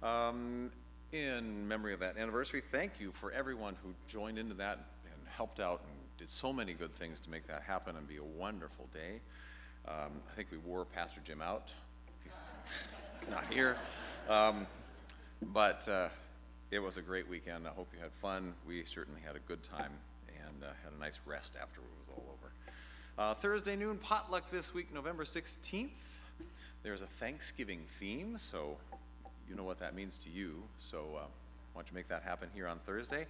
Um, 0.01 0.71
in 1.11 1.67
memory 1.67 1.93
of 1.93 1.99
that 1.99 2.17
anniversary, 2.17 2.61
thank 2.61 2.99
you 2.99 3.11
for 3.11 3.31
everyone 3.31 3.75
who 3.83 3.93
joined 4.07 4.37
into 4.37 4.53
that 4.55 4.79
and 5.05 5.27
helped 5.27 5.59
out 5.59 5.81
and 5.87 5.93
did 6.17 6.29
so 6.29 6.53
many 6.53 6.73
good 6.73 6.93
things 6.93 7.19
to 7.21 7.29
make 7.29 7.47
that 7.47 7.63
happen 7.63 7.95
and 7.95 8.07
be 8.07 8.17
a 8.17 8.23
wonderful 8.23 8.87
day. 8.93 9.19
Um, 9.87 10.11
I 10.31 10.35
think 10.35 10.47
we 10.51 10.57
wore 10.57 10.85
Pastor 10.85 11.21
Jim 11.23 11.41
out. 11.41 11.69
He's, 12.23 12.51
he's 13.19 13.29
not 13.29 13.45
here. 13.51 13.77
Um, 14.29 14.65
but 15.53 15.87
uh, 15.87 16.07
it 16.71 16.79
was 16.79 16.97
a 16.97 17.01
great 17.01 17.29
weekend. 17.29 17.67
I 17.67 17.71
hope 17.71 17.87
you 17.93 18.01
had 18.01 18.11
fun. 18.11 18.53
We 18.67 18.83
certainly 18.85 19.21
had 19.25 19.35
a 19.35 19.39
good 19.39 19.63
time 19.63 19.91
and 20.27 20.63
uh, 20.63 20.67
had 20.83 20.93
a 20.95 20.99
nice 20.99 21.19
rest 21.25 21.53
after 21.61 21.79
it 21.81 21.87
was 21.99 22.09
all 22.09 22.25
over. 22.33 22.51
Uh, 23.17 23.33
Thursday 23.33 23.75
noon 23.75 23.97
potluck 23.97 24.49
this 24.51 24.73
week, 24.73 24.93
November 24.93 25.23
16th. 25.23 25.89
There's 26.83 27.01
a 27.01 27.07
Thanksgiving 27.07 27.81
theme, 27.99 28.37
so 28.37 28.77
you 29.49 29.55
know 29.55 29.63
what 29.63 29.79
that 29.79 29.95
means 29.95 30.17
to 30.19 30.29
you. 30.29 30.63
So 30.79 30.99
uh, 31.15 31.19
why 31.73 31.81
don't 31.81 31.89
you 31.89 31.95
make 31.95 32.07
that 32.09 32.23
happen 32.23 32.49
here 32.53 32.67
on 32.67 32.79
Thursday? 32.79 33.25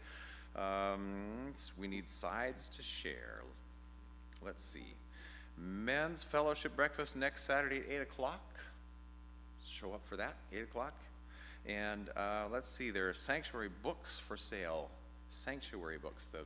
Um, 0.56 1.54
we 1.78 1.88
need 1.88 2.10
sides 2.10 2.70
to 2.70 2.82
share. 2.82 3.42
Let's 4.44 4.64
see. 4.64 4.94
Men's 5.58 6.24
fellowship 6.24 6.76
breakfast 6.76 7.16
next 7.16 7.44
Saturday 7.44 7.80
at 7.80 7.92
8 7.92 8.02
o'clock. 8.02 8.42
Show 9.66 9.94
up 9.94 10.02
for 10.06 10.16
that, 10.18 10.36
8 10.54 10.64
o'clock. 10.64 10.94
And 11.68 12.10
uh, 12.16 12.46
let's 12.52 12.70
see, 12.70 12.92
there 12.92 13.10
are 13.10 13.14
sanctuary 13.14 13.70
books 13.82 14.20
for 14.20 14.38
sale. 14.38 14.90
Sanctuary 15.30 15.98
books, 15.98 16.28
the, 16.28 16.40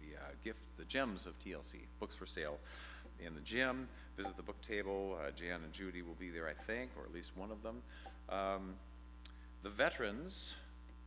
the 0.00 0.16
uh, 0.16 0.28
gifts, 0.44 0.72
the 0.72 0.84
gems 0.84 1.26
of 1.26 1.38
TLC, 1.40 1.80
books 1.98 2.14
for 2.14 2.26
sale 2.26 2.58
in 3.24 3.34
the 3.34 3.40
gym. 3.40 3.88
Visit 4.16 4.36
the 4.36 4.42
book 4.42 4.60
table. 4.60 5.18
Uh, 5.20 5.30
Jan 5.32 5.60
and 5.64 5.72
Judy 5.72 6.02
will 6.02 6.14
be 6.14 6.30
there, 6.30 6.48
I 6.48 6.52
think, 6.52 6.90
or 6.96 7.04
at 7.04 7.12
least 7.12 7.32
one 7.36 7.50
of 7.50 7.62
them. 7.62 7.82
Um, 8.28 8.74
the 9.62 9.70
veterans, 9.70 10.54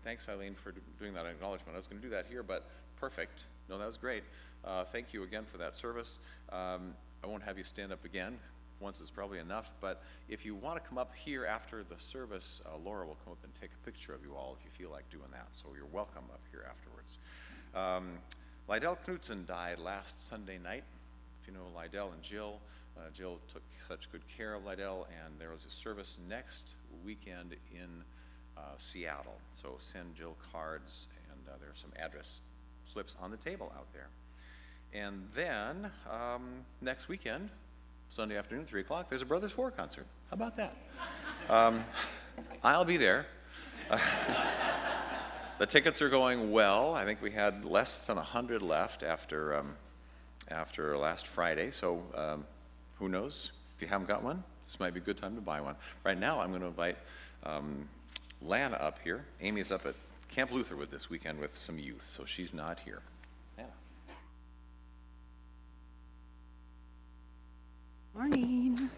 thanks 0.03 0.27
Eileen 0.27 0.55
for 0.55 0.73
doing 0.99 1.13
that 1.13 1.25
acknowledgement. 1.25 1.75
I 1.75 1.77
was 1.77 1.87
going 1.87 2.01
to 2.01 2.07
do 2.07 2.13
that 2.13 2.25
here, 2.29 2.43
but 2.43 2.65
perfect. 2.99 3.45
No, 3.69 3.77
that 3.77 3.87
was 3.87 3.97
great. 3.97 4.23
Uh, 4.65 4.83
thank 4.83 5.13
you 5.13 5.23
again 5.23 5.45
for 5.49 5.57
that 5.57 5.75
service. 5.75 6.19
Um, 6.51 6.93
I 7.23 7.27
won't 7.27 7.43
have 7.43 7.57
you 7.57 7.63
stand 7.63 7.91
up 7.93 8.03
again. 8.03 8.37
Once 8.80 9.01
is 9.01 9.09
probably 9.09 9.39
enough, 9.39 9.73
but 9.82 10.01
if 10.30 10.45
you 10.45 10.55
want 10.55 10.82
to 10.82 10.88
come 10.88 10.97
up 10.97 11.11
here 11.13 11.45
after 11.45 11.84
the 11.84 11.99
service, 11.99 12.61
uh, 12.65 12.77
Laura 12.84 13.05
will 13.05 13.17
come 13.25 13.34
up 13.34 13.43
and 13.43 13.53
take 13.55 13.71
a 13.73 13.86
picture 13.86 14.13
of 14.13 14.23
you 14.23 14.34
all 14.36 14.55
if 14.57 14.63
you 14.63 14.71
feel 14.71 14.91
like 14.91 15.09
doing 15.09 15.30
that. 15.32 15.47
So 15.51 15.67
you're 15.75 15.86
welcome 15.91 16.23
up 16.32 16.39
here 16.51 16.65
afterwards. 16.69 17.17
Um, 17.75 18.19
Lydell 18.69 18.97
Knutson 19.05 19.45
died 19.45 19.80
last 19.80 20.25
Sunday 20.25 20.57
night. 20.57 20.84
If 21.41 21.47
you 21.47 21.53
know 21.53 21.67
Lydell 21.75 22.13
and 22.13 22.23
Jill, 22.23 22.59
uh, 22.97 23.09
Jill 23.13 23.39
took 23.51 23.63
such 23.88 24.11
good 24.11 24.21
care 24.38 24.53
of 24.53 24.63
Lydell, 24.63 25.05
and 25.25 25.39
there 25.39 25.49
was 25.51 25.65
a 25.65 25.71
service 25.71 26.17
next 26.30 26.75
weekend 27.05 27.55
in 27.71 28.03
uh, 28.57 28.61
Seattle. 28.77 29.38
So 29.51 29.75
send 29.77 30.15
Jill 30.15 30.38
cards, 30.51 31.07
and 31.32 31.39
uh, 31.47 31.57
there 31.59 31.69
are 31.69 31.75
some 31.75 31.91
address 31.97 32.41
slips 32.84 33.15
on 33.21 33.32
the 33.32 33.38
table 33.38 33.71
out 33.75 33.88
there. 33.93 34.07
And 34.93 35.27
then 35.34 35.91
um, 36.09 36.65
next 36.82 37.07
weekend, 37.07 37.49
Sunday 38.12 38.38
afternoon, 38.38 38.66
3 38.66 38.82
o'clock, 38.82 39.07
there's 39.10 39.22
a 39.22 39.26
Brothers 39.26 39.51
4 39.51 39.70
concert. 39.72 40.07
How 40.32 40.34
about 40.34 40.57
that? 40.57 40.76
Um, 41.47 41.86
I'll 42.64 42.86
be 42.86 42.97
there. 42.97 43.28
the 45.60 45.66
tickets 45.68 46.01
are 46.01 46.10
going 46.10 46.51
well. 46.51 46.95
I 46.95 47.05
think 47.05 47.22
we 47.22 47.30
had 47.30 47.66
less 47.66 47.99
than 47.99 48.16
100 48.16 48.64
left 48.64 49.03
after, 49.03 49.55
um, 49.57 49.76
after 50.49 50.97
last 50.97 51.28
Friday, 51.28 51.70
so 51.70 52.01
um, 52.16 52.45
who 52.97 53.10
knows? 53.10 53.51
If 53.76 53.84
you 53.84 53.88
haven't 53.88 54.07
got 54.07 54.24
one, 54.24 54.43
this 54.64 54.80
might 54.80 54.95
be 54.95 54.99
a 54.99 55.03
good 55.03 55.18
time 55.18 55.36
to 55.36 55.41
buy 55.41 55.62
one. 55.62 55.76
Right 56.03 56.20
now, 56.20 56.39
I'm 56.39 56.49
going 56.49 56.62
to 56.62 56.68
invite 56.68 56.97
um, 57.43 57.88
Lana 58.41 58.78
up 58.78 58.97
here. 59.03 59.24
Amy's 59.39 59.72
up 59.72 59.86
at 59.86 59.93
Camp 60.30 60.51
Lutherwood 60.51 60.89
this 60.89 61.12
weekend 61.12 61.39
with 61.39 61.55
some 61.55 61.78
youth, 61.78 62.03
so 62.03 62.26
she's 62.26 62.55
not 62.55 62.80
here. 62.80 63.01
Morning. 68.20 68.89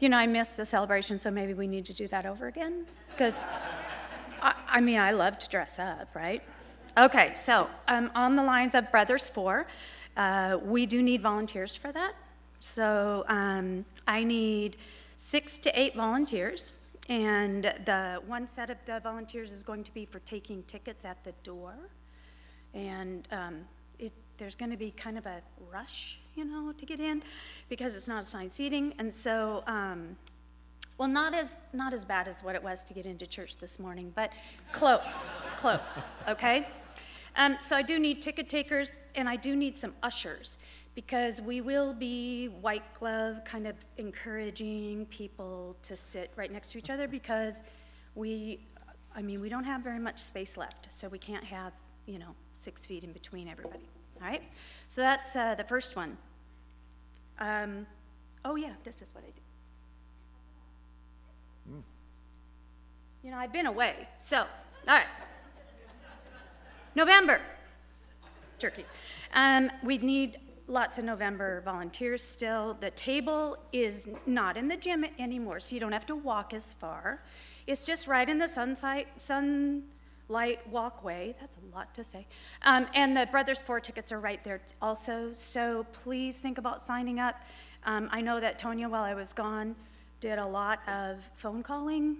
You 0.00 0.08
know, 0.08 0.16
I 0.16 0.26
missed 0.26 0.56
the 0.56 0.64
celebration, 0.64 1.18
so 1.18 1.30
maybe 1.30 1.52
we 1.52 1.66
need 1.66 1.84
to 1.84 1.92
do 1.92 2.08
that 2.08 2.24
over 2.24 2.46
again? 2.46 2.86
Because, 3.10 3.44
I, 4.40 4.54
I 4.66 4.80
mean, 4.80 4.98
I 4.98 5.10
love 5.10 5.36
to 5.40 5.48
dress 5.50 5.78
up, 5.78 6.08
right? 6.14 6.42
Okay, 6.96 7.34
so 7.34 7.68
um, 7.88 8.10
on 8.14 8.34
the 8.34 8.42
lines 8.42 8.74
of 8.74 8.90
Brothers 8.90 9.28
Four, 9.28 9.66
uh, 10.16 10.56
we 10.64 10.86
do 10.86 11.02
need 11.02 11.20
volunteers 11.20 11.76
for 11.76 11.92
that. 11.92 12.14
So 12.60 13.26
um, 13.28 13.84
I 14.08 14.24
need 14.24 14.78
six 15.16 15.58
to 15.58 15.78
eight 15.78 15.94
volunteers, 15.94 16.72
and 17.10 17.64
the 17.84 18.22
one 18.26 18.46
set 18.46 18.70
of 18.70 18.78
the 18.86 19.00
volunteers 19.00 19.52
is 19.52 19.62
going 19.62 19.84
to 19.84 19.92
be 19.92 20.06
for 20.06 20.20
taking 20.20 20.62
tickets 20.62 21.04
at 21.04 21.22
the 21.24 21.32
door. 21.42 21.74
And 22.72 23.28
um, 23.30 23.66
it, 23.98 24.14
there's 24.38 24.56
going 24.56 24.70
to 24.70 24.78
be 24.78 24.92
kind 24.92 25.18
of 25.18 25.26
a 25.26 25.42
rush, 25.70 26.20
you 26.34 26.44
know, 26.44 26.72
to 26.72 26.86
get 26.86 27.00
in 27.00 27.22
because 27.68 27.94
it's 27.94 28.08
not 28.08 28.22
assigned 28.22 28.54
seating. 28.54 28.94
And 28.98 29.14
so, 29.14 29.62
um, 29.66 30.16
well, 30.98 31.08
not 31.08 31.34
as, 31.34 31.56
not 31.72 31.92
as 31.92 32.04
bad 32.04 32.28
as 32.28 32.42
what 32.42 32.54
it 32.54 32.62
was 32.62 32.84
to 32.84 32.94
get 32.94 33.06
into 33.06 33.26
church 33.26 33.58
this 33.58 33.78
morning, 33.78 34.12
but 34.14 34.32
close, 34.72 35.26
close, 35.56 36.04
okay? 36.28 36.66
Um, 37.36 37.56
so 37.60 37.76
I 37.76 37.82
do 37.82 37.98
need 37.98 38.20
ticket 38.22 38.48
takers 38.48 38.92
and 39.14 39.28
I 39.28 39.36
do 39.36 39.56
need 39.56 39.76
some 39.76 39.94
ushers 40.02 40.58
because 40.94 41.40
we 41.40 41.60
will 41.60 41.94
be 41.94 42.48
white 42.48 42.82
glove 42.94 43.44
kind 43.44 43.66
of 43.66 43.74
encouraging 43.96 45.06
people 45.06 45.76
to 45.82 45.96
sit 45.96 46.30
right 46.36 46.52
next 46.52 46.72
to 46.72 46.78
each 46.78 46.90
other 46.90 47.08
because 47.08 47.62
we, 48.14 48.60
I 49.16 49.22
mean, 49.22 49.40
we 49.40 49.48
don't 49.48 49.64
have 49.64 49.82
very 49.82 49.98
much 49.98 50.18
space 50.18 50.56
left, 50.56 50.88
so 50.90 51.08
we 51.08 51.18
can't 51.18 51.44
have, 51.44 51.72
you 52.06 52.18
know, 52.18 52.34
six 52.54 52.84
feet 52.84 53.04
in 53.04 53.12
between 53.12 53.48
everybody. 53.48 53.88
All 54.22 54.28
right? 54.28 54.42
So 54.88 55.00
that's 55.00 55.34
uh, 55.34 55.54
the 55.54 55.64
first 55.64 55.96
one. 55.96 56.16
Um, 57.38 57.86
oh, 58.44 58.56
yeah, 58.56 58.74
this 58.84 59.02
is 59.02 59.14
what 59.14 59.24
I 59.24 59.28
do. 59.28 59.42
You 63.24 63.30
know, 63.30 63.36
I've 63.36 63.52
been 63.52 63.66
away, 63.66 64.08
so, 64.18 64.38
all 64.38 64.46
right. 64.88 65.06
November, 66.96 67.40
turkeys. 68.58 68.90
Um, 69.32 69.70
we 69.84 69.98
need 69.98 70.38
lots 70.66 70.98
of 70.98 71.04
November 71.04 71.62
volunteers 71.64 72.22
still. 72.22 72.76
The 72.80 72.90
table 72.90 73.56
is 73.72 74.08
not 74.26 74.56
in 74.56 74.66
the 74.66 74.76
gym 74.76 75.04
anymore, 75.20 75.60
so 75.60 75.74
you 75.74 75.80
don't 75.80 75.92
have 75.92 76.06
to 76.06 76.16
walk 76.16 76.52
as 76.52 76.72
far. 76.72 77.22
It's 77.68 77.86
just 77.86 78.08
right 78.08 78.28
in 78.28 78.38
the 78.38 78.48
sunlight, 78.48 79.06
sunlight 80.28 80.66
walkway. 80.68 81.34
That's 81.40 81.56
a 81.56 81.74
lot 81.74 81.94
to 81.94 82.04
say. 82.04 82.26
Um, 82.62 82.86
and 82.94 83.16
the 83.16 83.26
Brothers 83.30 83.60
Four 83.60 83.80
tickets 83.80 84.12
are 84.12 84.20
right 84.20 84.42
there 84.44 84.60
also. 84.80 85.32
So 85.32 85.86
please 85.92 86.38
think 86.38 86.58
about 86.58 86.82
signing 86.82 87.18
up. 87.18 87.36
Um, 87.84 88.08
I 88.12 88.20
know 88.20 88.40
that 88.40 88.58
Tonya, 88.58 88.88
while 88.88 89.02
I 89.02 89.14
was 89.14 89.32
gone, 89.32 89.74
did 90.20 90.38
a 90.38 90.46
lot 90.46 90.80
of 90.88 91.28
phone 91.34 91.62
calling, 91.62 92.16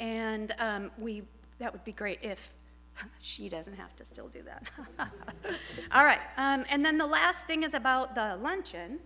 and 0.00 0.54
um, 0.58 0.90
we 0.98 1.22
that 1.58 1.72
would 1.72 1.84
be 1.84 1.92
great 1.92 2.18
if 2.22 2.52
she 3.22 3.48
doesn't 3.48 3.74
have 3.74 3.94
to 3.96 4.04
still 4.04 4.28
do 4.28 4.42
that. 4.42 4.62
All 5.92 6.04
right, 6.04 6.20
um, 6.36 6.64
and 6.68 6.84
then 6.84 6.98
the 6.98 7.06
last 7.06 7.46
thing 7.46 7.62
is 7.62 7.74
about 7.74 8.14
the 8.14 8.36
luncheon. 8.42 8.98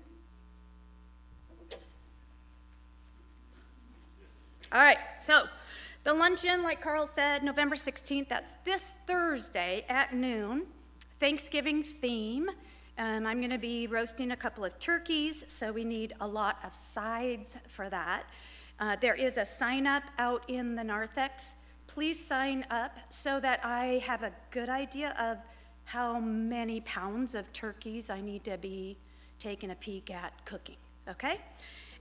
All 4.72 4.80
right, 4.80 4.98
so 5.20 5.44
the 6.05 6.12
luncheon, 6.12 6.62
like 6.62 6.80
Carl 6.80 7.07
said, 7.07 7.44
November 7.44 7.76
16th, 7.76 8.28
that's 8.28 8.55
this 8.64 8.94
Thursday 9.07 9.84
at 9.88 10.12
noon. 10.12 10.66
Thanksgiving 11.20 11.84
theme. 11.84 12.50
Um, 12.98 13.24
I'm 13.24 13.38
going 13.38 13.53
to 13.53 13.59
be 13.59 13.86
roasting 13.86 14.32
a 14.32 14.36
couple 14.36 14.64
of 14.64 14.76
turkeys, 14.80 15.44
so 15.46 15.70
we 15.70 15.84
need 15.84 16.14
a 16.20 16.26
lot 16.26 16.59
of 16.64 16.74
sides 16.74 17.57
for 17.68 17.88
that. 17.88 18.24
Uh, 18.80 18.96
there 19.00 19.14
is 19.14 19.36
a 19.36 19.46
sign 19.46 19.86
up 19.86 20.03
out 20.18 20.42
in 20.48 20.74
the 20.74 20.82
narthex. 20.82 21.53
Please 21.86 22.18
sign 22.18 22.66
up 22.70 22.98
so 23.09 23.38
that 23.38 23.64
I 23.64 24.03
have 24.05 24.24
a 24.24 24.32
good 24.50 24.68
idea 24.68 25.14
of 25.20 25.38
how 25.84 26.18
many 26.18 26.80
pounds 26.80 27.36
of 27.36 27.53
turkeys 27.53 28.11
I 28.11 28.20
need 28.20 28.42
to 28.44 28.59
be 28.59 28.96
taking 29.38 29.70
a 29.70 29.76
peek 29.76 30.11
at 30.11 30.44
cooking, 30.44 30.76
okay? 31.09 31.40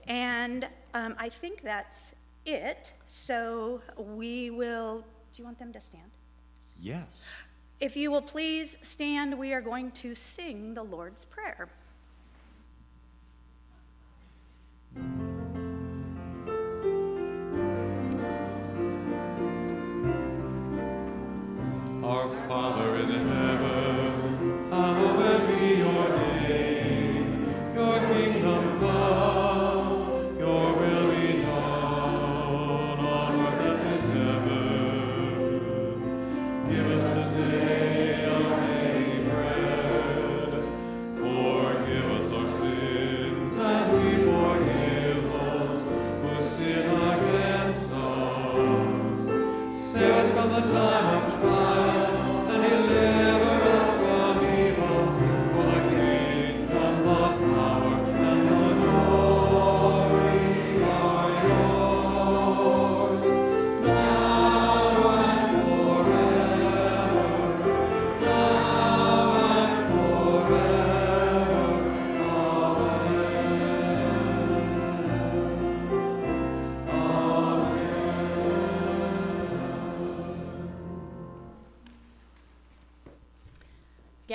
And 0.06 0.66
um, 0.94 1.14
I 1.18 1.28
think 1.28 1.62
that's 1.62 2.14
it. 2.44 2.92
So 3.06 3.80
we 3.96 4.50
will, 4.50 5.04
do 5.32 5.42
you 5.42 5.44
want 5.44 5.58
them 5.58 5.72
to 5.72 5.80
stand? 5.80 6.10
Yes. 6.80 7.26
If 7.80 7.96
you 7.96 8.10
will 8.10 8.22
please 8.22 8.78
stand, 8.82 9.38
we 9.38 9.52
are 9.52 9.60
going 9.60 9.90
to 9.92 10.14
sing 10.14 10.74
the 10.74 10.82
Lord's 10.82 11.24
Prayer. 11.24 11.68
Our 22.04 22.28
Father 22.46 22.96
in 22.96 23.10
heaven, 23.10 23.61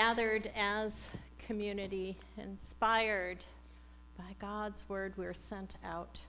Gathered 0.08 0.49
as 0.55 1.10
community, 1.38 2.18
inspired 2.38 3.43
by 4.18 4.36
God's 4.39 4.88
word, 4.88 5.12
we're 5.18 5.34
sent 5.34 5.76
out 5.84 6.22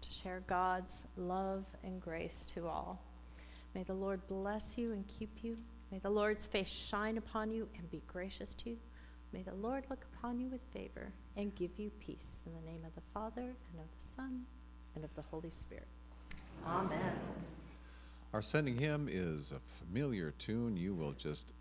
to 0.00 0.10
share 0.10 0.42
God's 0.46 1.04
love 1.18 1.66
and 1.84 2.00
grace 2.00 2.46
to 2.54 2.66
all. 2.66 2.98
May 3.74 3.82
the 3.82 3.92
Lord 3.92 4.26
bless 4.28 4.78
you 4.78 4.94
and 4.94 5.04
keep 5.08 5.44
you. 5.44 5.58
May 5.92 5.98
the 5.98 6.08
Lord's 6.08 6.46
face 6.46 6.70
shine 6.70 7.18
upon 7.18 7.50
you 7.50 7.68
and 7.76 7.90
be 7.90 8.00
gracious 8.06 8.54
to 8.54 8.70
you. 8.70 8.78
May 9.34 9.42
the 9.42 9.52
Lord 9.56 9.84
look 9.90 10.06
upon 10.14 10.40
you 10.40 10.48
with 10.48 10.62
favor 10.72 11.12
and 11.36 11.54
give 11.54 11.72
you 11.76 11.90
peace. 12.00 12.40
In 12.46 12.52
the 12.54 12.70
name 12.70 12.82
of 12.86 12.94
the 12.94 13.10
Father, 13.12 13.42
and 13.42 13.78
of 13.78 13.88
the 13.94 14.08
Son, 14.16 14.46
and 14.94 15.04
of 15.04 15.14
the 15.16 15.22
Holy 15.30 15.50
Spirit. 15.50 15.88
Amen. 16.66 17.12
Our 18.32 18.40
sending 18.40 18.78
hymn 18.78 19.06
is 19.10 19.52
a 19.52 19.58
familiar 19.58 20.32
tune. 20.38 20.78
You 20.78 20.94
will 20.94 21.12
just 21.12 21.52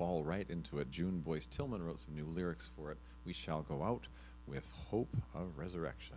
fall 0.00 0.24
right 0.24 0.48
into 0.48 0.78
it. 0.78 0.90
June 0.90 1.20
Boyce 1.20 1.46
Tillman 1.46 1.82
wrote 1.82 2.00
some 2.00 2.14
new 2.14 2.24
lyrics 2.24 2.70
for 2.74 2.90
it. 2.90 2.96
We 3.26 3.34
shall 3.34 3.60
go 3.60 3.82
out 3.82 4.06
with 4.46 4.72
hope 4.88 5.14
of 5.34 5.58
resurrection. 5.58 6.16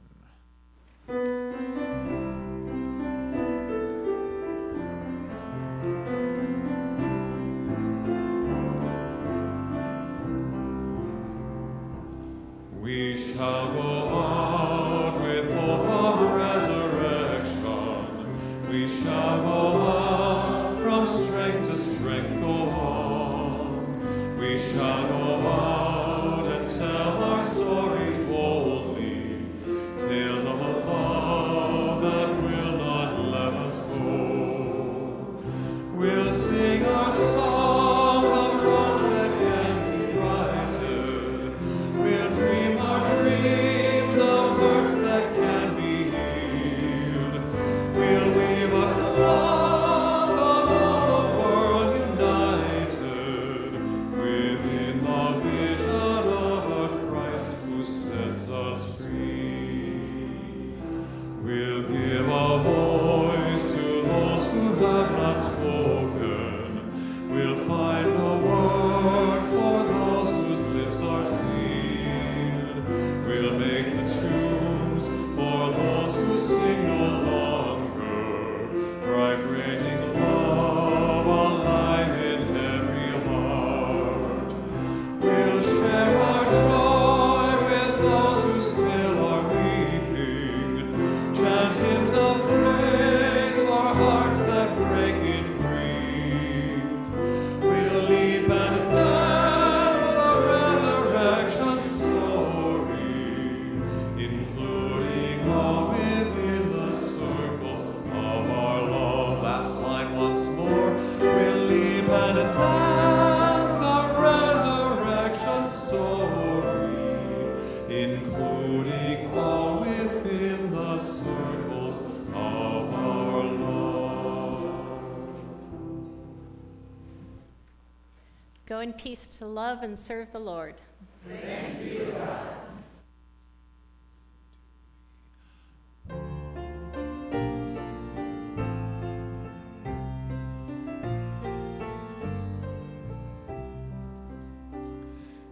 Peace 129.03 129.27
to 129.27 129.45
love 129.45 129.83
and 129.83 129.99
serve 129.99 130.31
the 130.31 130.39
Lord. 130.39 130.75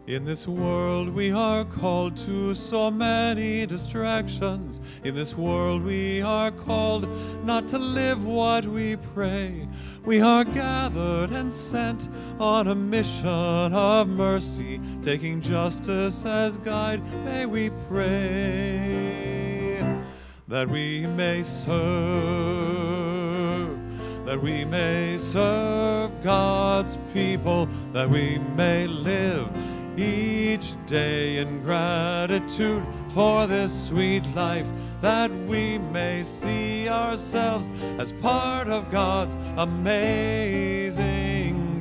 In 0.07 0.25
this 0.25 0.47
world 0.47 1.09
we 1.09 1.33
are 1.33 1.65
called 1.65 2.15
to 2.17 2.55
so 2.55 2.89
many 2.89 3.65
distractions. 3.65 4.79
In 5.03 5.13
this 5.13 5.35
world 5.35 5.83
we 5.83 6.21
are 6.21 6.51
called 6.51 7.05
not 7.45 7.67
to 7.69 7.79
live 7.79 8.25
what 8.25 8.63
we 8.63 8.95
pray. 8.95 9.67
We 10.05 10.21
are 10.21 10.45
gathered 10.45 11.31
and 11.31 11.51
sent 11.51 12.07
on 12.41 12.67
a 12.67 12.75
mission 12.75 13.27
of 13.27 14.07
mercy, 14.07 14.81
taking 15.03 15.39
justice 15.41 16.25
as 16.25 16.57
guide. 16.57 16.99
May 17.23 17.45
we 17.45 17.69
pray 17.87 19.21
that 20.47 20.67
we 20.67 21.05
may 21.05 21.43
serve, 21.43 21.77
that 24.25 24.41
we 24.41 24.65
may 24.65 25.19
serve 25.19 26.11
God's 26.23 26.97
people, 27.13 27.69
that 27.93 28.09
we 28.09 28.39
may 28.55 28.87
live 28.87 29.47
each 29.95 30.73
day 30.87 31.37
in 31.37 31.61
gratitude 31.61 32.83
for 33.09 33.45
this 33.45 33.87
sweet 33.87 34.25
life, 34.33 34.71
that 35.01 35.29
we 35.45 35.77
may 35.77 36.23
see 36.23 36.89
ourselves 36.89 37.69
as 37.99 38.11
part 38.13 38.67
of 38.67 38.89
God's 38.89 39.37
amazing 39.57 40.41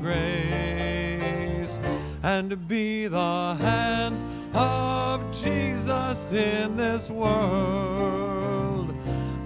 grace 0.03 0.50
and 2.23 2.69
be 2.69 3.07
the 3.07 3.57
hands 3.61 4.25
of 4.55 5.23
Jesus 5.33 6.33
in 6.33 6.77
this 6.77 7.11
world. 7.11 8.95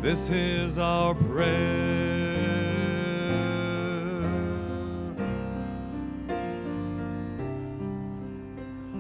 This 0.01 0.29
is 0.31 0.77
our 0.79 1.14
prayer. 1.14 2.35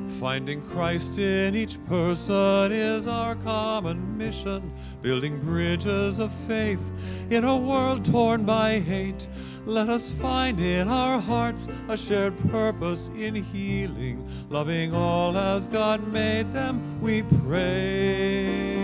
Finding 0.08 0.62
Christ 0.62 1.18
in 1.18 1.54
each 1.54 1.84
person 1.84 2.72
is 2.72 3.06
our 3.06 3.34
common 3.36 4.16
mission. 4.16 4.72
Building 5.02 5.38
bridges 5.40 6.18
of 6.18 6.32
faith 6.32 6.80
in 7.28 7.44
a 7.44 7.56
world 7.56 8.04
torn 8.06 8.46
by 8.46 8.78
hate. 8.78 9.28
Let 9.66 9.88
us 9.88 10.10
find 10.10 10.60
in 10.60 10.88
our 10.88 11.18
hearts 11.18 11.68
a 11.88 11.96
shared 11.96 12.34
purpose 12.50 13.08
in 13.16 13.34
healing. 13.34 14.28
Loving 14.50 14.94
all 14.94 15.38
as 15.38 15.66
God 15.66 16.06
made 16.12 16.52
them, 16.52 17.00
we 17.00 17.22
pray 17.46 18.74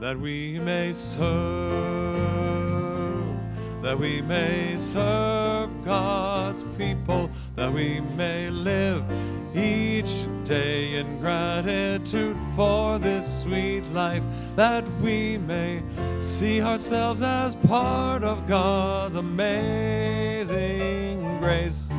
that 0.00 0.18
we 0.18 0.58
may 0.60 0.94
serve, 0.94 1.34
that 3.82 3.98
we 3.98 4.22
may 4.22 4.78
serve 4.78 5.68
God's 5.84 6.64
people, 6.78 7.28
that 7.54 7.70
we 7.70 8.00
may 8.16 8.48
live 8.48 9.04
each 9.54 10.26
day 10.44 10.96
in 10.96 11.18
gratitude 11.20 12.36
for 12.56 12.98
this 12.98 13.42
sweet 13.42 13.84
life, 13.92 14.24
that 14.56 14.84
we 15.00 15.38
may 15.38 15.82
see 16.20 16.60
ourselves 16.60 17.22
as 17.22 17.54
part 17.56 18.24
of 18.24 18.46
God's 18.46 19.16
amazing 19.16 20.50
grace 21.38 21.92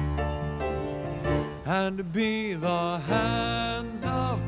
and 1.66 2.12
be 2.12 2.54
the 2.54 3.00
hands 3.08 4.06
of 4.06 4.40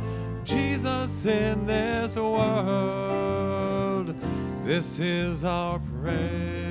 Jesus 0.44 1.26
in 1.26 1.66
this 1.66 2.16
world. 2.16 4.14
This 4.64 5.00
is 5.00 5.44
our 5.44 5.80
prayer. 6.02 6.65